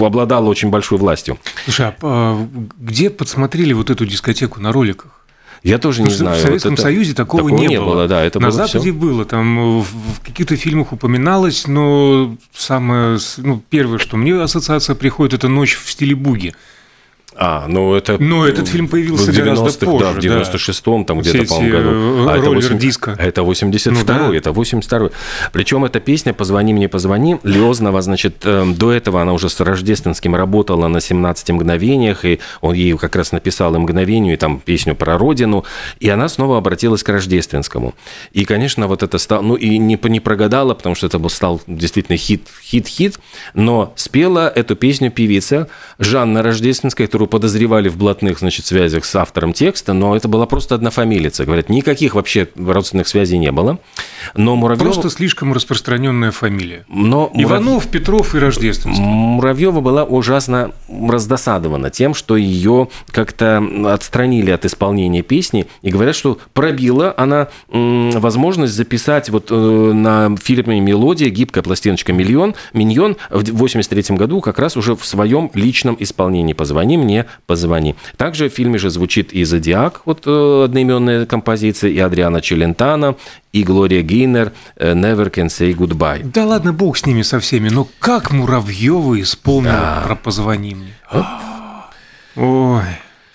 обладала 0.02 0.48
очень 0.50 0.70
большой 0.70 0.98
властью. 0.98 1.38
Слушай, 1.66 1.88
а, 1.88 1.94
а 2.02 2.48
где 2.78 3.10
подсмотрели 3.10 3.74
вот 3.74 3.90
эту 3.90 4.06
дискотеку 4.06 4.62
на 4.62 4.72
роликах? 4.72 5.23
Я 5.64 5.78
тоже 5.78 6.02
не 6.04 6.10
знаю. 6.10 6.38
В 6.38 6.42
Советском 6.42 6.72
вот 6.72 6.80
это... 6.80 6.82
Союзе 6.84 7.14
такого, 7.14 7.44
такого 7.44 7.60
не, 7.62 7.68
не 7.68 7.80
было. 7.80 7.92
было. 7.92 8.08
Да, 8.08 8.22
это 8.22 8.40
На 8.40 8.48
было 8.48 8.56
Западе 8.58 8.80
все. 8.80 8.94
было, 8.94 9.24
там 9.24 9.80
в 9.82 10.20
каких-то 10.24 10.58
фильмах 10.58 10.92
упоминалось, 10.92 11.68
но 11.68 12.36
самое, 12.54 13.18
ну, 13.38 13.62
первое, 13.70 13.98
что 13.98 14.18
мне 14.18 14.36
ассоциация 14.36 14.96
приходит, 14.96 15.34
это 15.34 15.48
«Ночь 15.48 15.76
в 15.76 15.90
стиле 15.90 16.16
буги». 16.16 16.54
А, 17.36 17.66
ну 17.68 17.94
это... 17.94 18.18
Но 18.22 18.46
этот 18.46 18.68
фильм 18.68 18.88
появился 18.88 19.32
в 19.32 19.36
гораздо 19.36 19.86
позже. 19.86 20.06
Да, 20.06 20.12
в 20.12 20.18
96-м, 20.18 21.06
там 21.06 21.20
где-то, 21.20 21.46
по-моему, 21.48 21.78
году. 21.78 21.90
Э, 21.90 22.34
а, 22.34 22.38
это 22.38 22.50
8... 22.50 22.78
диска. 22.78 23.16
Это 23.18 23.42
82-й, 23.42 23.92
ну, 23.92 24.06
да. 24.06 24.36
это 24.36 24.50
82-й. 24.52 25.12
Причем 25.52 25.86
эта 25.86 26.00
песня 26.00 26.34
«Позвони 26.34 26.74
мне, 26.74 26.88
позвони» 26.90 27.38
Леознова, 27.44 28.02
значит, 28.02 28.46
эм, 28.46 28.76
до 28.76 28.92
этого 28.92 29.22
она 29.22 29.34
уже 29.34 29.50
с 29.50 29.60
Рождественским 29.60 30.36
работала 30.36 30.88
на 30.88 31.02
17 31.02 31.50
мгновениях, 31.52 32.26
и 32.26 32.40
он 32.62 32.74
ей 32.74 32.98
как 32.98 33.16
раз 33.16 33.32
написал 33.32 33.76
и 33.76 33.78
мгновению, 33.78 34.34
и 34.34 34.38
там 34.38 34.60
песню 34.60 34.96
про 34.96 35.18
родину, 35.18 35.66
и 36.00 36.10
она 36.10 36.30
снова 36.30 36.58
обратилась 36.58 37.04
к 37.04 37.10
Рождественскому. 37.10 37.96
И, 38.32 38.46
конечно, 38.46 38.88
вот 38.88 39.04
это 39.04 39.18
стало... 39.18 39.42
Ну, 39.42 39.56
и 39.56 39.78
не, 39.78 40.00
не 40.04 40.20
прогадала, 40.20 40.74
потому 40.74 40.96
что 40.96 41.08
это 41.08 41.20
был, 41.20 41.30
стал 41.30 41.62
действительно 41.68 42.18
хит, 42.18 42.48
хит-хит, 42.62 43.20
но 43.54 43.94
спела 43.96 44.52
эту 44.54 44.76
песню 44.76 45.12
певица 45.12 45.68
Жанна 46.00 46.42
Рождественская, 46.42 47.08
которую 47.08 47.23
которую 47.24 47.30
подозревали 47.30 47.90
в 47.90 47.98
блатных, 47.98 48.40
значит, 48.40 48.66
связях 48.66 49.06
с 49.06 49.16
автором 49.16 49.54
текста, 49.54 49.94
но 49.94 50.16
это 50.16 50.28
была 50.28 50.46
просто 50.46 50.76
одна 50.76 50.90
фамилица. 50.90 51.46
Говорят, 51.46 51.70
никаких 51.70 52.16
вообще 52.16 52.48
родственных 52.56 53.08
связей 53.08 53.38
не 53.38 53.52
было. 53.52 53.80
Но 54.36 54.56
Муравьева... 54.56 54.86
Просто 54.86 55.10
слишком 55.10 55.54
распространенная 55.54 56.32
фамилия. 56.32 56.86
Но 56.90 57.32
Иванов, 57.34 57.66
Мурав... 57.66 57.88
Петров 57.88 58.36
и 58.36 58.40
Рождественский. 58.40 59.04
Муравьева 59.04 59.82
была 59.82 60.04
ужасно 60.04 60.72
раздосадована 60.90 61.90
тем, 61.90 62.14
что 62.14 62.36
ее 62.36 62.90
как-то 63.12 63.64
отстранили 63.86 64.52
от 64.52 64.66
исполнения 64.66 65.22
песни 65.22 65.68
и 65.82 65.92
говорят, 65.92 66.16
что 66.16 66.38
пробила 66.54 67.14
она 67.16 67.48
возможность 67.70 68.74
записать 68.74 69.30
вот 69.30 69.48
э, 69.50 69.56
на 69.56 70.36
фильме 70.38 70.80
«Мелодия» 70.80 71.30
гибкая 71.30 71.64
пластиночка 71.64 72.14
«Миллион», 72.14 72.56
«Миньон» 72.74 73.18
в 73.30 73.44
83 73.44 74.16
году 74.18 74.42
как 74.42 74.60
раз 74.60 74.78
уже 74.78 74.96
в 74.96 75.06
своем 75.06 75.50
личном 75.54 75.96
исполнении 76.00 76.54
«Позвони 76.54 76.98
мне» 76.98 77.13
мне 77.14 77.26
позвони. 77.46 77.96
Также 78.18 78.50
в 78.50 78.54
фильме 78.54 78.78
же 78.80 78.90
звучит 78.90 79.34
и 79.34 79.44
«Зодиак», 79.44 80.02
вот 80.06 80.24
э, 80.26 80.64
одноименная 80.66 81.26
композиция, 81.26 81.92
и 81.92 82.00
Адриана 82.00 82.42
Челентана, 82.42 83.16
и 83.52 83.64
Глория 83.64 84.02
Гейнер 84.02 84.52
«Never 84.78 85.32
can 85.32 85.48
say 85.48 85.74
goodbye». 85.76 86.22
Да 86.24 86.46
ладно, 86.46 86.74
бог 86.74 86.98
с 86.98 87.06
ними 87.06 87.22
со 87.22 87.40
всеми, 87.40 87.70
но 87.70 87.88
как 88.00 88.32
Муравьева 88.32 89.22
исполнила 89.22 89.74
да. 89.74 90.04
про 90.06 90.16
«Позвони 90.16 90.76
мне». 90.76 90.94
Ой, 92.36 92.84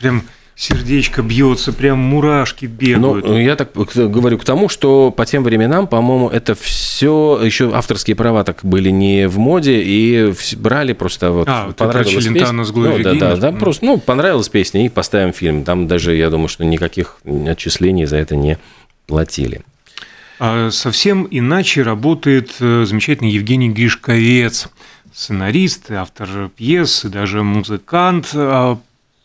прям 0.01 0.25
сердечко 0.59 1.23
бьется, 1.23 1.73
прям 1.73 2.00
мурашки 2.00 2.67
бегают. 2.67 3.25
Ну, 3.25 3.38
я 3.38 3.55
так 3.55 3.71
говорю 3.75 4.38
к 4.38 4.45
тому, 4.45 4.69
что 4.69 5.12
по 5.12 5.25
тем 5.25 5.45
временам, 5.45 5.87
по-моему, 5.87 6.29
это 6.29 6.57
все 6.57 7.41
еще 7.45 7.73
авторские 7.73 8.17
права 8.17 8.43
так 8.43 8.59
были 8.65 8.91
не 8.91 9.29
в 9.29 9.38
моде 9.38 9.81
и 9.81 10.35
брали 10.57 10.95
просто 10.95 11.31
вот 11.31 11.49
а, 11.49 11.73
понравилась 11.73 12.27
вот 12.27 12.35
песня. 12.35 12.65
С 12.65 12.73
ну, 12.73 12.99
да, 12.99 13.15
да, 13.15 13.37
да, 13.37 13.53
просто 13.53 13.85
ну 13.85 13.99
понравилась 13.99 14.49
песня 14.49 14.85
и 14.85 14.88
поставим 14.88 15.33
фильм. 15.33 15.62
Там 15.62 15.87
даже 15.87 16.17
я 16.17 16.29
думаю, 16.29 16.49
что 16.49 16.65
никаких 16.65 17.21
отчислений 17.47 18.07
за 18.07 18.17
это 18.17 18.35
не 18.35 18.59
платили. 19.07 19.62
А 20.41 20.71
совсем 20.73 21.29
иначе 21.31 21.83
работает 21.83 22.57
э, 22.59 22.85
замечательный 22.85 23.31
Евгений 23.31 23.71
Гришковец, 23.71 24.69
сценарист, 25.15 25.93
автор 25.93 26.50
пьес 26.57 27.05
даже 27.05 27.45
музыкант. 27.45 28.35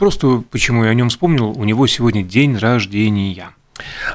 Просто 0.03 0.43
почему 0.51 0.83
я 0.83 0.89
о 0.89 0.93
нем 0.93 1.07
вспомнил, 1.07 1.51
у 1.51 1.63
него 1.63 1.87
сегодня 1.87 2.23
день 2.23 2.57
рождения. 2.57 3.51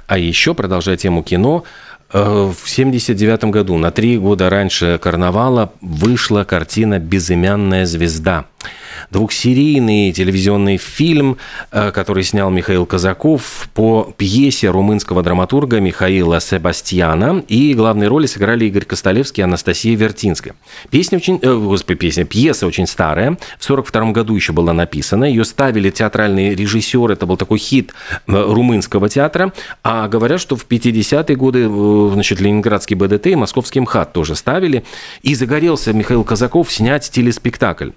А 0.07 0.18
еще, 0.18 0.52
продолжая 0.52 0.99
тему 0.99 1.23
кино, 1.23 1.64
э, 2.12 2.18
в 2.18 2.71
1979 2.71 3.45
году, 3.45 3.78
на 3.78 3.90
три 3.90 4.18
года 4.18 4.50
раньше 4.50 5.00
карнавала, 5.02 5.73
вышла 5.80 6.45
картина 6.45 6.99
«Безымянная 6.99 7.87
звезда». 7.87 8.45
Двухсерийный 9.10 10.12
телевизионный 10.12 10.76
фильм, 10.76 11.38
э, 11.70 11.90
который 11.90 12.24
снял 12.24 12.50
Михаил 12.50 12.86
Казаков 12.86 13.68
по 13.74 14.12
пьесе 14.16 14.70
румынского 14.70 15.22
драматурга 15.22 15.80
Михаила 15.80 16.40
Себастьяна. 16.40 17.44
И 17.48 17.74
главные 17.74 18.08
роли 18.08 18.26
сыграли 18.26 18.66
Игорь 18.66 18.84
Костолевский 18.84 19.42
и 19.42 19.44
Анастасия 19.44 19.96
Вертинская. 19.96 20.54
Песня 20.90 21.18
очень... 21.18 21.38
Э, 21.42 21.54
господи, 21.54 21.98
песня. 21.98 22.24
Пьеса 22.24 22.66
очень 22.66 22.86
старая. 22.86 23.32
В 23.58 23.64
1942 23.64 24.12
году 24.12 24.34
еще 24.34 24.52
была 24.52 24.72
написана. 24.72 25.24
Ее 25.24 25.44
ставили 25.44 25.90
театральные 25.90 26.54
режиссеры. 26.54 27.14
Это 27.14 27.26
был 27.26 27.36
такой 27.36 27.58
хит 27.58 27.92
э, 28.26 28.32
румынского 28.32 29.08
театра. 29.08 29.52
А 29.82 30.08
говорят, 30.08 30.40
что 30.40 30.56
в 30.56 30.66
50-е 30.66 31.36
годы 31.36 31.66
э, 31.68 32.10
значит, 32.12 32.40
Ленинградский 32.40 32.96
БДТ 32.96 33.28
и 33.28 33.36
Московский 33.36 33.80
МХАТ 33.80 34.12
тоже 34.12 34.34
ставили. 34.34 34.84
И 35.22 35.34
загорелся 35.34 35.92
Михаил 35.92 36.24
Казаков 36.24 36.72
снять 36.72 37.10
телеспектакль. 37.10 37.90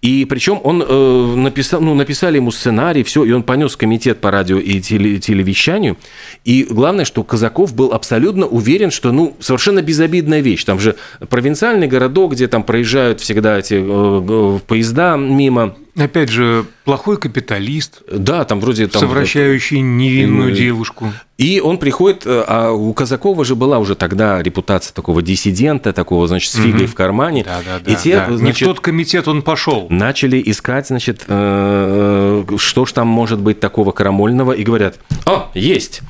И 0.00 0.24
причем 0.24 0.60
он 0.62 0.84
э, 0.86 1.34
написал, 1.36 1.80
ну, 1.80 1.94
написали 1.94 2.36
ему 2.36 2.50
сценарий, 2.50 3.02
все, 3.02 3.24
и 3.24 3.32
он 3.32 3.42
понес 3.42 3.76
комитет 3.76 4.20
по 4.20 4.30
радио 4.30 4.58
и 4.58 4.80
теле, 4.80 5.18
телевещанию. 5.18 5.96
И 6.44 6.64
главное, 6.64 7.04
что 7.04 7.22
Казаков 7.24 7.74
был 7.74 7.92
абсолютно 7.92 8.46
уверен, 8.46 8.90
что, 8.90 9.12
ну, 9.12 9.36
совершенно 9.40 9.82
безобидная 9.82 10.40
вещь. 10.40 10.64
Там 10.64 10.78
же 10.78 10.96
провинциальный 11.28 11.86
городок, 11.86 12.32
где 12.32 12.48
там 12.48 12.62
проезжают 12.62 13.20
всегда 13.20 13.58
эти 13.58 13.74
э, 13.78 14.58
поезда 14.66 15.16
мимо. 15.16 15.76
Опять 15.94 16.30
же, 16.30 16.64
плохой 16.84 17.18
капиталист. 17.18 18.02
Да, 18.10 18.44
там 18.44 18.60
вроде... 18.60 18.86
Там, 18.86 19.00
совращающий 19.00 19.80
невинную 19.80 20.52
девушку. 20.52 21.12
И 21.36 21.60
он 21.60 21.76
приходит, 21.76 22.22
э, 22.24 22.44
а 22.46 22.70
у 22.70 22.94
Казакова 22.94 23.44
же 23.44 23.56
была 23.56 23.78
уже 23.78 23.94
тогда 23.94 24.42
репутация 24.42 24.94
такого 24.94 25.20
диссидента, 25.20 25.92
такого, 25.92 26.26
значит, 26.28 26.52
с 26.52 26.56
фигой 26.56 26.84
угу. 26.84 26.92
в 26.92 26.94
кармане. 26.94 27.44
Да, 27.44 27.60
да, 27.66 27.78
да. 27.84 27.92
И 27.92 27.96
те, 27.96 28.16
да. 28.16 28.36
Значит, 28.36 28.60
Не 28.60 28.70
в 28.70 28.74
тот 28.74 28.80
комитет 28.80 29.28
он 29.28 29.42
пошел. 29.42 29.86
Начали 29.90 30.42
искать, 30.44 30.86
значит, 30.86 31.24
э, 31.26 32.44
что 32.56 32.86
ж 32.86 32.92
там 32.92 33.08
может 33.08 33.40
быть 33.40 33.60
такого 33.60 33.92
крамольного, 33.92 34.52
и 34.52 34.62
говорят, 34.62 34.98
о, 35.26 35.50
есть. 35.52 36.00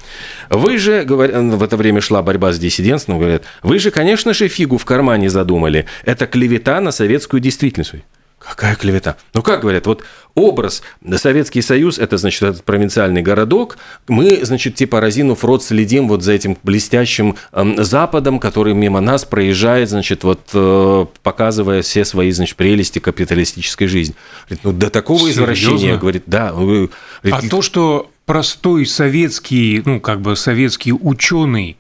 Вы 0.49 0.79
же, 0.79 1.03
говорят, 1.03 1.43
в 1.43 1.63
это 1.63 1.77
время 1.77 2.01
шла 2.01 2.23
борьба 2.23 2.53
с 2.53 2.59
диссидентством, 2.59 3.19
говорят, 3.19 3.43
вы 3.63 3.81
же, 3.81 3.91
конечно 3.91 4.35
же, 4.35 4.47
фигу 4.47 4.79
в 4.79 4.85
кармане 4.85 5.29
задумали. 5.29 5.87
Это 6.05 6.27
клевета 6.27 6.81
на 6.81 6.93
советскую 6.93 7.41
действительность. 7.41 7.95
Какая 8.43 8.75
клевета? 8.75 9.17
Ну, 9.35 9.43
как 9.43 9.61
говорят, 9.61 9.87
вот 9.87 10.03
образ 10.35 10.83
Советский 11.17 11.63
Союз, 11.63 11.99
это, 11.99 12.17
значит, 12.17 12.43
этот 12.43 12.65
провинциальный 12.65 13.23
городок, 13.23 13.79
мы, 14.09 14.41
значит, 14.43 14.75
типа 14.75 15.01
разинув 15.01 15.45
рот 15.45 15.63
следим 15.63 16.09
вот 16.09 16.23
за 16.23 16.33
этим 16.33 16.59
блестящим 16.63 17.37
э, 17.53 17.75
Западом, 17.79 18.39
который 18.39 18.75
мимо 18.75 19.01
нас 19.01 19.25
проезжает, 19.25 19.91
значит, 19.91 20.25
вот 20.25 20.41
э, 20.55 21.07
показывая 21.23 21.83
все 21.83 22.05
свои, 22.05 22.31
значит, 22.31 22.57
прелести 22.57 22.99
капиталистической 22.99 23.87
жизни. 23.87 24.15
Говорит, 24.49 24.65
ну, 24.65 24.73
до 24.73 24.91
такого 24.91 25.21
Серьезно? 25.21 25.43
извращения, 25.43 25.97
говорит, 25.97 26.25
да. 26.27 26.53
Говорит, 26.53 26.91
а 27.31 27.41
то, 27.49 27.63
что 27.63 28.11
простой 28.27 28.87
советский, 28.87 29.83
ну, 29.85 30.01
как 30.01 30.21
бы 30.21 30.37
советский 30.37 30.93
ученый 30.93 31.77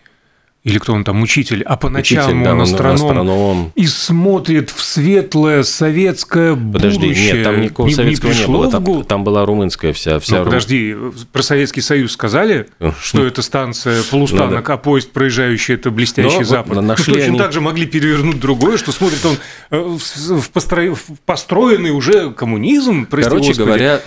или 0.64 0.78
кто 0.78 0.92
он 0.92 1.02
там, 1.02 1.20
учитель, 1.22 1.62
а 1.64 1.76
по 1.76 1.88
ночам 1.88 2.24
учитель, 2.24 2.44
да, 2.44 2.52
он 2.52 2.60
астроном, 2.60 2.94
астроном 2.94 3.72
и 3.74 3.84
смотрит 3.86 4.70
в 4.70 4.80
светлое 4.80 5.64
советское 5.64 6.54
подожди, 6.54 7.00
будущее. 7.00 7.32
нет, 7.34 7.44
там 7.44 7.60
никакого 7.60 7.86
не, 7.88 7.94
советского 7.94 8.30
не, 8.30 8.38
не 8.38 8.46
было, 8.46 8.70
там, 8.70 9.04
там 9.04 9.24
была 9.24 9.44
румынская 9.44 9.92
вся. 9.92 10.20
вся 10.20 10.38
ну, 10.38 10.44
подожди, 10.44 10.96
про 11.32 11.42
Советский 11.42 11.80
Союз 11.80 12.12
сказали, 12.12 12.68
э, 12.78 12.92
что 13.00 13.26
это 13.26 13.42
станция 13.42 14.04
полустанок, 14.04 14.68
ну, 14.68 14.74
а 14.74 14.76
поезд 14.76 15.10
проезжающий– 15.10 15.74
это 15.74 15.90
блестящий 15.90 16.38
Но 16.38 16.44
Запад. 16.44 16.76
Вот 16.76 16.82
нашли 16.82 17.12
точно 17.12 17.26
они... 17.26 17.38
так 17.38 17.52
же 17.52 17.60
могли 17.60 17.86
перевернуть 17.86 18.38
другое, 18.38 18.76
что 18.76 18.92
смотрит 18.92 19.24
он 19.24 19.36
э, 19.70 19.98
в, 19.98 20.50
постро... 20.50 20.94
в 20.94 21.02
построенный 21.26 21.90
уже 21.90 22.30
коммунизм. 22.30 23.06
Короче 23.10 23.48
господи. 23.48 23.66
говоря, 23.66 24.00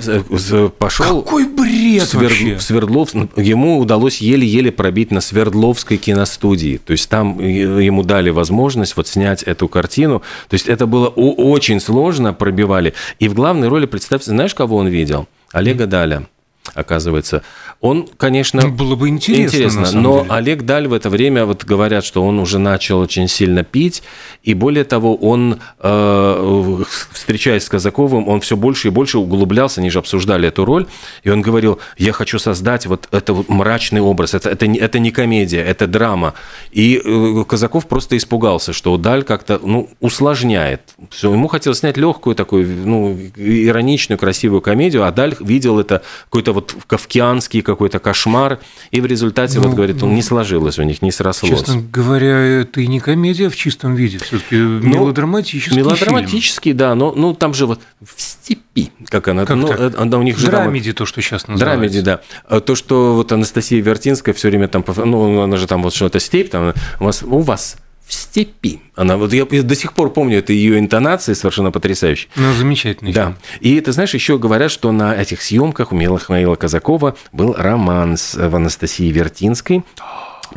пошел… 0.80 1.22
Какой 1.22 1.50
бред 1.50 2.14
вообще! 2.14 2.58
Свердлов... 2.62 3.10
Ему 3.36 3.80
удалось 3.80 4.20
еле-еле 4.20 4.72
пробить 4.72 5.12
на 5.12 5.20
Свердловской 5.20 5.98
киностудии 5.98 6.45
студии. 6.46 6.78
То 6.78 6.92
есть 6.92 7.10
там 7.10 7.40
ему 7.40 8.04
дали 8.04 8.30
возможность 8.30 8.96
вот 8.98 9.08
снять 9.08 9.42
эту 9.42 9.68
картину. 9.68 10.20
То 10.48 10.54
есть 10.54 10.68
это 10.68 10.86
было 10.86 11.08
очень 11.08 11.80
сложно, 11.80 12.34
пробивали. 12.34 12.94
И 13.18 13.28
в 13.28 13.34
главной 13.34 13.68
роли, 13.68 13.88
представьте, 13.88 14.30
знаешь, 14.30 14.54
кого 14.54 14.78
он 14.78 14.88
видел? 14.88 15.28
Олега 15.54 15.88
Даля 15.88 16.28
оказывается. 16.76 17.42
Он, 17.82 18.08
конечно, 18.18 18.64
ну, 18.64 18.72
было 18.72 18.96
бы 18.96 19.10
интересно, 19.10 19.58
интересно 19.58 19.92
но 19.94 20.22
деле. 20.22 20.34
Олег 20.34 20.64
Даль 20.64 20.88
в 20.88 20.94
это 20.94 21.10
время, 21.10 21.46
вот 21.46 21.66
говорят, 21.66 22.04
что 22.06 22.24
он 22.26 22.40
уже 22.40 22.58
начал 22.58 23.00
очень 23.00 23.28
сильно 23.28 23.64
пить, 23.64 24.02
и 24.44 24.54
более 24.54 24.86
того, 24.86 25.16
он, 25.16 25.60
э, 25.80 26.84
встречаясь 27.12 27.64
с 27.64 27.70
Казаковым, 27.70 28.28
он 28.28 28.42
все 28.42 28.56
больше 28.56 28.88
и 28.88 28.92
больше 28.92 29.20
углублялся, 29.20 29.82
они 29.82 29.90
же 29.90 30.00
обсуждали 30.00 30.48
эту 30.48 30.66
роль, 30.66 30.88
и 31.24 31.30
он 31.30 31.42
говорил, 31.42 31.80
я 31.98 32.14
хочу 32.14 32.40
создать 32.40 32.86
вот 32.86 33.08
это 33.12 33.34
вот 33.34 33.50
мрачный 33.50 34.02
образ, 34.02 34.34
это, 34.34 34.50
это, 34.50 34.68
не, 34.68 34.80
это 34.80 35.00
не 35.00 35.12
комедия, 35.12 35.62
это 35.62 35.86
драма. 35.86 36.34
И 36.72 37.02
э, 37.04 37.44
Казаков 37.48 37.88
просто 37.88 38.18
испугался, 38.18 38.74
что 38.74 38.96
Даль 38.98 39.24
как-то 39.24 39.60
ну, 39.62 39.90
усложняет. 40.00 40.82
Все, 41.10 41.32
ему 41.32 41.48
хотелось 41.48 41.80
снять 41.80 41.98
легкую 41.98 42.36
такую, 42.36 42.68
ну, 42.86 43.18
ироничную, 43.36 44.18
красивую 44.18 44.62
комедию, 44.62 45.06
а 45.06 45.12
Даль 45.12 45.36
видел 45.40 45.80
это 45.80 46.02
какой-то 46.26 46.54
вот 46.54 46.76
кавкианский 46.88 47.62
какой-то 47.66 48.00
кошмар, 48.00 48.60
и 48.92 49.02
в 49.02 49.06
результате, 49.06 49.60
ну, 49.60 49.68
вот 49.68 49.76
говорит, 49.76 50.02
он 50.02 50.16
не 50.16 50.22
сложилось 50.22 50.80
у 50.80 50.84
них, 50.84 51.02
не 51.02 51.12
срослось. 51.12 51.52
Честно 51.52 51.82
говоря, 51.82 52.38
это 52.38 52.82
и 52.82 52.88
не 52.88 53.00
комедия 53.00 53.50
в 53.50 53.56
чистом 53.56 53.96
виде, 53.96 54.20
все-таки 54.20 54.56
ну, 54.56 54.80
мелодраматический 54.80 55.78
Мелодраматический, 55.78 56.72
фильм. 56.72 56.78
да, 56.78 56.96
но 56.96 57.14
ну, 57.16 57.34
там 57.34 57.54
же 57.54 57.66
вот 57.66 57.82
в 58.02 58.22
степи, 58.22 58.92
как 59.10 59.28
она, 59.28 59.46
как 59.46 59.58
ну, 59.58 59.68
так? 59.68 60.00
она 60.00 60.18
у 60.18 60.22
них 60.22 60.38
же 60.38 60.48
Драмеди, 60.48 60.92
там, 60.92 60.98
то, 60.98 61.06
что 61.06 61.22
сейчас 61.22 61.48
называется. 61.48 61.78
Драмеди, 61.78 62.02
да. 62.02 62.22
А 62.48 62.62
то, 62.62 62.76
что 62.76 63.16
вот 63.16 63.32
Анастасия 63.32 63.82
Вертинская 63.82 64.34
все 64.34 64.50
время 64.50 64.68
там, 64.68 64.84
ну, 64.98 65.42
она 65.42 65.58
же 65.58 65.68
там 65.68 65.84
вот 65.84 65.94
что-то 65.94 66.20
степь, 66.20 66.50
там, 66.50 66.74
у 67.00 67.04
вас, 67.04 67.24
у 67.24 67.40
вас 67.40 67.78
в 68.06 68.14
степи. 68.14 68.82
Она 68.96 69.18
вот 69.18 69.34
я, 69.34 69.46
до 69.46 69.76
сих 69.76 69.94
пор 69.94 70.14
помню 70.14 70.40
это 70.40 70.54
ее 70.54 70.80
интонации 70.80 71.34
совершенно 71.34 71.72
потрясающие. 71.72 72.30
Ну, 72.36 72.54
замечательный. 72.54 73.12
Да. 73.14 73.24
Фильм. 73.26 73.38
И 73.62 73.82
ты 73.82 73.92
знаешь, 73.92 74.14
еще 74.14 74.38
говорят, 74.38 74.72
что 74.72 74.92
на 74.92 75.16
этих 75.16 75.42
съемках 75.42 75.92
у 75.92 75.96
Михаила 75.96 76.56
Казакова 76.56 77.16
был 77.32 77.54
романс 77.58 78.36
в 78.36 78.56
Анастасии 78.56 79.12
Вертинской. 79.12 79.84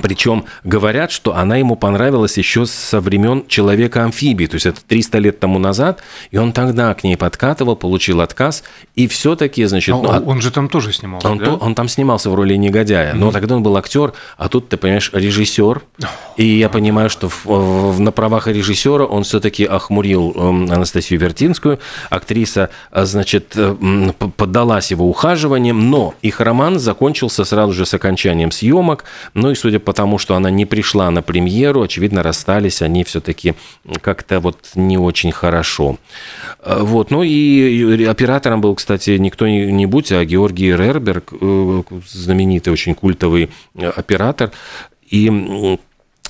Причем 0.00 0.44
говорят, 0.64 1.10
что 1.10 1.34
она 1.34 1.56
ему 1.56 1.76
понравилась 1.76 2.38
еще 2.38 2.66
со 2.66 3.00
времен 3.00 3.44
человека-амфибии, 3.48 4.46
то 4.46 4.54
есть 4.54 4.66
это 4.66 4.80
300 4.86 5.18
лет 5.18 5.40
тому 5.40 5.58
назад, 5.58 6.02
и 6.30 6.38
он 6.38 6.52
тогда 6.52 6.94
к 6.94 7.04
ней 7.04 7.16
подкатывал, 7.16 7.76
получил 7.76 8.20
отказ, 8.20 8.62
и 8.94 9.08
все-таки, 9.08 9.64
значит... 9.64 9.94
А, 9.94 9.98
ну, 9.98 10.10
а 10.10 10.20
он 10.20 10.40
же 10.40 10.50
там 10.50 10.68
тоже 10.68 10.92
снимался, 10.92 11.28
он, 11.28 11.38
да? 11.38 11.54
он 11.54 11.74
там 11.74 11.88
снимался 11.88 12.30
в 12.30 12.34
роли 12.34 12.54
негодяя, 12.54 13.12
mm-hmm. 13.12 13.18
но 13.18 13.32
тогда 13.32 13.56
он 13.56 13.62
был 13.62 13.76
актер, 13.76 14.12
а 14.36 14.48
тут, 14.48 14.68
ты 14.68 14.76
понимаешь, 14.76 15.10
режиссер, 15.12 15.82
и 16.36 16.44
я 16.44 16.68
понимаю, 16.68 17.10
что 17.10 17.28
в, 17.28 17.46
в, 17.46 18.00
на 18.00 18.12
правах 18.12 18.46
режиссера 18.46 19.04
он 19.04 19.24
все-таки 19.24 19.64
охмурил 19.64 20.32
эм, 20.36 20.70
Анастасию 20.70 21.18
Вертинскую, 21.20 21.80
актриса, 22.10 22.70
э, 22.92 23.04
значит, 23.04 23.54
э, 23.56 23.74
поддалась 24.36 24.90
его 24.90 25.08
ухаживаниям, 25.08 25.90
но 25.90 26.14
их 26.22 26.40
роман 26.40 26.78
закончился 26.78 27.44
сразу 27.44 27.72
же 27.72 27.84
с 27.86 27.94
окончанием 27.94 28.50
съемок, 28.50 29.04
ну 29.34 29.50
и, 29.50 29.54
судя 29.54 29.80
потому 29.88 30.18
что 30.18 30.36
она 30.36 30.50
не 30.50 30.66
пришла 30.66 31.10
на 31.10 31.22
премьеру, 31.22 31.80
очевидно, 31.80 32.22
расстались 32.22 32.82
они 32.82 33.04
все-таки 33.04 33.54
как-то 34.02 34.38
вот 34.38 34.72
не 34.74 34.98
очень 34.98 35.32
хорошо. 35.32 35.96
Э, 36.60 36.80
вот. 36.82 37.10
Ну 37.10 37.22
и 37.22 38.04
оператором 38.04 38.60
был, 38.60 38.74
кстати, 38.74 39.16
никто 39.16 39.48
не 39.48 39.86
будь, 39.86 40.12
а 40.12 40.22
Георгий 40.26 40.76
Рерберг, 40.76 41.32
э, 41.32 41.82
знаменитый, 42.06 42.70
очень 42.70 42.94
культовый 42.94 43.48
э, 43.76 43.88
оператор. 43.88 44.50
И 45.08 45.78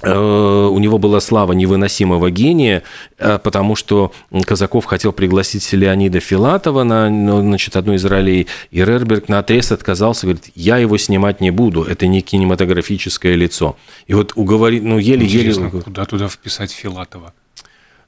у 0.02 0.78
него 0.78 0.98
была 0.98 1.20
слава 1.20 1.52
невыносимого 1.52 2.30
гения, 2.30 2.84
э, 3.18 3.38
потому 3.42 3.74
что 3.74 4.12
Казаков 4.46 4.84
хотел 4.84 5.12
пригласить 5.12 5.72
Леонида 5.72 6.20
Филатова 6.20 6.84
на 6.84 7.11
ну, 7.11 7.40
значит, 7.40 7.74
одну 7.76 7.94
из 7.94 8.04
ролей, 8.04 8.46
и 8.70 8.84
Рерберг 8.84 9.28
на 9.28 9.40
отрез 9.40 9.72
отказался, 9.72 10.26
говорит, 10.26 10.50
я 10.54 10.78
его 10.78 10.96
снимать 10.98 11.40
не 11.40 11.50
буду, 11.50 11.82
это 11.82 12.06
не 12.06 12.20
кинематографическое 12.20 13.34
лицо. 13.34 13.76
И 14.06 14.14
вот 14.14 14.32
уговорить, 14.37 14.84
ну 14.84 14.98
еле-еле... 14.98 15.54
Куда 15.82 16.04
туда 16.04 16.28
вписать 16.28 16.70
Филатова? 16.70 17.32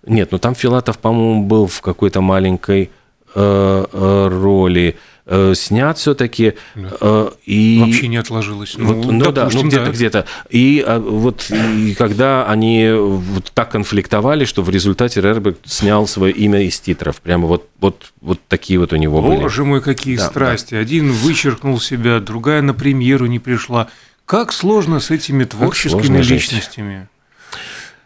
Нет, 0.07 0.31
ну 0.31 0.39
там 0.39 0.55
Филатов, 0.55 0.99
по-моему, 0.99 1.45
был 1.45 1.67
в 1.67 1.81
какой-то 1.81 2.21
маленькой 2.21 2.91
э, 3.35 3.85
э, 3.93 4.29
роли. 4.29 4.97
Э, 5.33 5.55
снят 5.55 5.97
все-таки. 5.97 6.55
Да. 6.75 6.91
Э, 7.01 7.31
и... 7.47 7.81
Вообще 7.81 8.09
не 8.09 8.17
отложилось. 8.17 8.75
Ну, 8.77 8.95
вот, 8.95 9.13
ну 9.13 9.31
да, 9.31 9.49
ну 9.53 9.63
где-то, 9.63 9.85
да. 9.85 9.91
где-то. 9.93 10.27
И 10.49 10.85
а, 10.85 10.99
вот 10.99 11.49
и 11.53 11.95
когда 11.95 12.45
они 12.47 12.91
вот 12.91 13.53
так 13.55 13.71
конфликтовали, 13.71 14.45
что 14.45 14.63
в 14.63 14.71
результате 14.71 15.21
Рерберг 15.21 15.59
снял 15.65 16.09
свое 16.09 16.35
имя 16.35 16.63
из 16.63 16.81
титров. 16.81 17.21
Прямо 17.21 17.47
вот, 17.47 17.69
вот, 17.79 18.13
вот 18.21 18.41
такие 18.49 18.81
вот 18.81 18.93
у 18.93 18.97
него 18.97 19.21
Боже 19.21 19.29
были. 19.29 19.43
Боже 19.43 19.65
мой, 19.65 19.81
какие 19.81 20.17
да, 20.17 20.27
страсти. 20.27 20.75
Да. 20.75 20.81
Один 20.81 21.13
вычеркнул 21.13 21.81
себя, 21.81 22.19
другая 22.19 22.61
на 22.61 22.75
премьеру 22.75 23.27
не 23.27 23.39
пришла. 23.39 23.87
Как 24.25 24.53
сложно 24.53 24.99
с 24.99 25.13
этими 25.13 25.45
творческими 25.45 26.19
личностями. 26.19 26.99
Жить. 26.99 27.09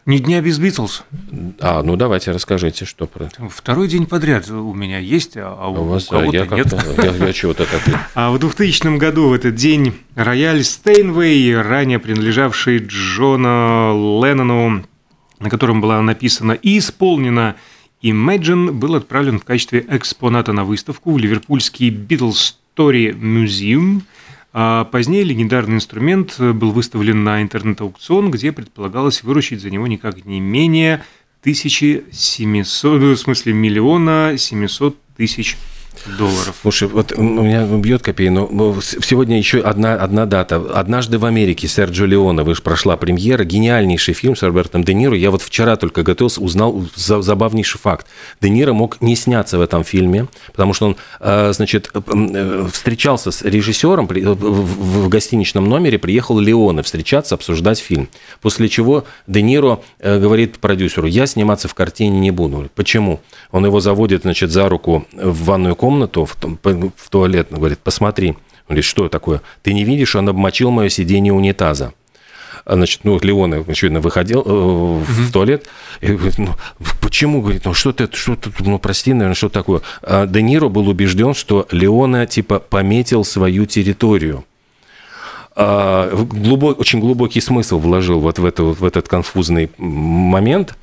Ни 0.06 0.18
дня 0.18 0.42
без 0.42 0.58
Битлз. 0.58 1.04
А, 1.60 1.82
ну 1.82 1.96
давайте 1.96 2.30
расскажите, 2.30 2.84
что 2.84 3.06
про 3.06 3.30
Второй 3.48 3.88
день 3.88 4.04
подряд 4.06 4.50
у 4.50 4.74
меня 4.74 4.98
есть, 4.98 5.36
а 5.36 5.68
у, 5.68 5.80
у 5.80 5.84
вас, 5.84 6.12
у 6.12 6.30
я 6.30 6.46
нет. 6.46 6.74
Я, 6.98 7.26
я 7.26 7.32
чего-то 7.32 7.64
так... 7.64 7.82
А 8.14 8.30
в 8.30 8.38
2000 8.38 8.98
году 8.98 9.28
в 9.28 9.32
этот 9.32 9.54
день 9.54 9.94
рояль 10.14 10.62
Стейнвей, 10.62 11.58
ранее 11.58 11.98
принадлежавший 11.98 12.78
Джона 12.86 13.92
Леннону, 13.94 14.84
на 15.38 15.48
котором 15.48 15.80
была 15.80 16.02
написана 16.02 16.52
и 16.52 16.78
исполнена 16.78 17.56
Imagine, 18.02 18.72
был 18.72 18.96
отправлен 18.96 19.40
в 19.40 19.44
качестве 19.44 19.86
экспоната 19.88 20.52
на 20.52 20.64
выставку 20.64 21.12
в 21.12 21.18
ливерпульский 21.18 21.88
Beatles 21.88 22.54
Story 22.76 23.18
Museum– 23.18 24.02
а 24.56 24.84
позднее 24.84 25.24
легендарный 25.24 25.74
инструмент 25.74 26.38
был 26.38 26.70
выставлен 26.70 27.24
на 27.24 27.42
интернет-аукцион, 27.42 28.30
где 28.30 28.52
предполагалось 28.52 29.24
выручить 29.24 29.60
за 29.60 29.68
него 29.68 29.88
никак 29.88 30.24
не 30.24 30.40
менее 30.40 31.04
тысячи 31.42 32.04
семьсот, 32.12 33.00
ну, 33.00 33.12
в 33.14 33.18
смысле 33.18 33.52
миллиона 33.52 34.36
семьсот 34.38 34.96
тысяч 35.16 35.56
долларов. 36.06 36.54
Слушай, 36.62 36.88
вот 36.88 37.12
у 37.12 37.22
меня 37.22 37.64
бьет 37.66 38.02
копей, 38.02 38.28
но 38.28 38.48
сегодня 38.80 39.38
еще 39.38 39.60
одна, 39.60 39.94
одна 39.94 40.26
дата. 40.26 40.56
«Однажды 40.56 41.18
в 41.18 41.24
Америке» 41.24 41.68
Серджио 41.68 42.06
Леона, 42.06 42.44
вы 42.44 42.54
прошла 42.54 42.96
премьера, 42.96 43.44
гениальнейший 43.44 44.14
фильм 44.14 44.36
с 44.36 44.42
Робертом 44.42 44.84
Де 44.84 44.94
Ниро. 44.94 45.16
Я 45.16 45.30
вот 45.30 45.42
вчера 45.42 45.76
только 45.76 46.02
готовился, 46.02 46.40
узнал 46.40 46.86
забавнейший 46.94 47.80
факт. 47.80 48.06
Де 48.40 48.50
Ниро 48.50 48.72
мог 48.72 49.00
не 49.00 49.16
сняться 49.16 49.58
в 49.58 49.60
этом 49.60 49.84
фильме, 49.84 50.28
потому 50.52 50.74
что 50.74 50.86
он, 50.86 50.96
э, 51.20 51.52
значит, 51.52 51.90
э, 51.94 52.00
э, 52.06 52.68
встречался 52.72 53.30
с 53.30 53.42
режиссером 53.42 54.06
в 54.06 55.08
гостиничном 55.08 55.68
номере, 55.68 55.98
приехал 55.98 56.38
Леоне 56.38 56.82
встречаться, 56.82 57.34
обсуждать 57.34 57.78
фильм. 57.78 58.08
После 58.40 58.68
чего 58.68 59.04
Де 59.26 59.42
Ниро 59.42 59.80
говорит 60.02 60.58
продюсеру, 60.58 61.06
я 61.06 61.26
сниматься 61.26 61.68
в 61.68 61.74
картине 61.74 62.18
не 62.20 62.30
буду. 62.30 62.70
Почему? 62.74 63.20
Он 63.50 63.64
его 63.64 63.80
заводит, 63.80 64.22
значит, 64.22 64.50
за 64.50 64.68
руку 64.68 65.06
в 65.12 65.44
ванную 65.44 65.76
комнату, 65.76 65.93
в, 66.02 66.36
в 66.96 67.10
туалет, 67.10 67.48
говорит, 67.50 67.78
посмотри. 67.78 68.30
Он 68.30 68.36
говорит, 68.68 68.84
что 68.84 69.08
такое? 69.08 69.42
Ты 69.62 69.74
не 69.74 69.84
видишь, 69.84 70.16
он 70.16 70.28
обмочил 70.28 70.70
мое 70.70 70.88
сиденье 70.88 71.32
унитаза. 71.32 71.92
А, 72.64 72.74
значит, 72.74 73.00
ну, 73.04 73.18
Леон, 73.20 73.64
очевидно, 73.68 74.00
выходил 74.00 74.42
э, 74.44 75.02
в 75.06 75.32
туалет. 75.32 75.66
И 76.00 76.06
говорит, 76.06 76.38
ну, 76.38 76.54
почему? 77.00 77.42
Говорит, 77.42 77.64
ну, 77.64 77.74
что 77.74 77.92
ты, 77.92 78.08
что 78.12 78.36
ты, 78.36 78.50
ну, 78.60 78.78
прости, 78.78 79.12
наверное, 79.12 79.34
что 79.34 79.48
такое? 79.48 79.82
А 80.02 80.26
Де 80.26 80.40
Ниро 80.42 80.68
был 80.68 80.88
убежден, 80.88 81.34
что 81.34 81.66
Леона, 81.70 82.26
типа, 82.26 82.60
пометил 82.60 83.24
свою 83.24 83.66
территорию. 83.66 84.44
А, 85.56 86.10
глубок, 86.24 86.80
очень 86.80 87.00
глубокий 87.00 87.40
смысл 87.40 87.78
вложил 87.78 88.20
вот 88.20 88.38
в, 88.38 88.44
это, 88.44 88.62
в 88.62 88.84
этот 88.84 89.08
конфузный 89.08 89.70
момент. 89.76 90.74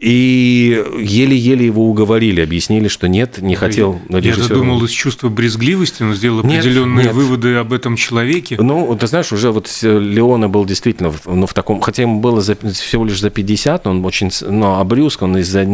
И 0.00 0.82
еле-еле 0.98 1.66
его 1.66 1.86
уговорили, 1.86 2.40
объяснили, 2.40 2.88
что 2.88 3.06
нет, 3.06 3.36
не 3.42 3.54
хотел 3.54 4.00
режиссер. 4.08 4.52
Я 4.52 4.54
думал 4.56 4.82
из 4.82 4.90
чувства 4.90 5.28
брезгливости, 5.28 6.02
но 6.02 6.14
сделал 6.14 6.40
определенные 6.40 7.04
нет. 7.04 7.14
выводы 7.14 7.56
об 7.56 7.74
этом 7.74 7.96
человеке. 7.96 8.56
Ну, 8.58 8.96
ты 8.96 9.06
знаешь, 9.06 9.30
уже 9.30 9.50
вот 9.50 9.68
Леона 9.82 10.48
был 10.48 10.64
действительно 10.64 11.12
ну, 11.26 11.46
в 11.46 11.52
таком, 11.52 11.82
хотя 11.82 12.00
ему 12.00 12.20
было 12.20 12.40
за, 12.40 12.56
всего 12.56 13.04
лишь 13.04 13.20
за 13.20 13.28
50, 13.28 13.84
но 13.84 13.90
он 13.90 14.06
очень, 14.06 14.30
ну, 14.40 14.76
обрюзг, 14.76 15.20
он 15.20 15.36
из-за 15.36 15.64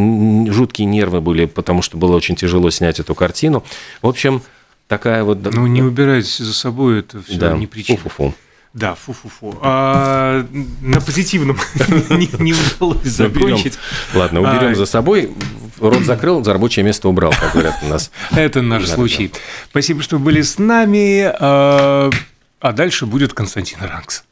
жуткие 0.51 0.87
нервы 0.87 1.21
были, 1.21 1.45
потому 1.45 1.81
что 1.81 1.95
было 1.95 2.13
очень 2.13 2.35
тяжело 2.35 2.69
снять 2.69 2.99
эту 2.99 3.15
картину. 3.15 3.63
В 4.01 4.09
общем, 4.09 4.41
такая 4.89 5.23
вот... 5.23 5.39
Ну, 5.53 5.67
не 5.67 5.81
убирайте 5.81 6.43
за 6.43 6.53
собой, 6.53 6.99
это 6.99 7.23
все 7.23 7.37
да. 7.37 7.55
не 7.55 7.65
причина. 7.65 7.97
Фу-фу-фу. 7.99 8.33
Да, 8.77 8.93
фу-фу-фу. 8.93 9.57
А, 9.63 10.45
на 10.81 11.01
позитивном 11.01 11.57
не, 12.09 12.29
не 12.39 12.53
удалось 12.53 13.03
закончить. 13.05 13.79
Ладно, 14.13 14.41
уберем 14.41 14.73
а, 14.73 14.75
за 14.75 14.85
собой. 14.85 15.31
Рот 15.79 16.03
закрыл, 16.03 16.43
за 16.43 16.53
рабочее 16.53 16.85
место 16.85 17.09
убрал, 17.09 17.33
как 17.39 17.53
говорят 17.53 17.75
у 17.81 17.87
нас. 17.87 18.11
Это 18.29 18.61
наш 18.61 18.87
случай. 18.87 19.31
Спасибо, 19.71 20.03
что 20.03 20.19
были 20.19 20.43
с 20.43 20.59
нами. 20.59 21.23
А, 21.23 22.11
а 22.59 22.71
дальше 22.71 23.07
будет 23.07 23.33
Константин 23.33 23.79
Ранкс. 23.81 24.25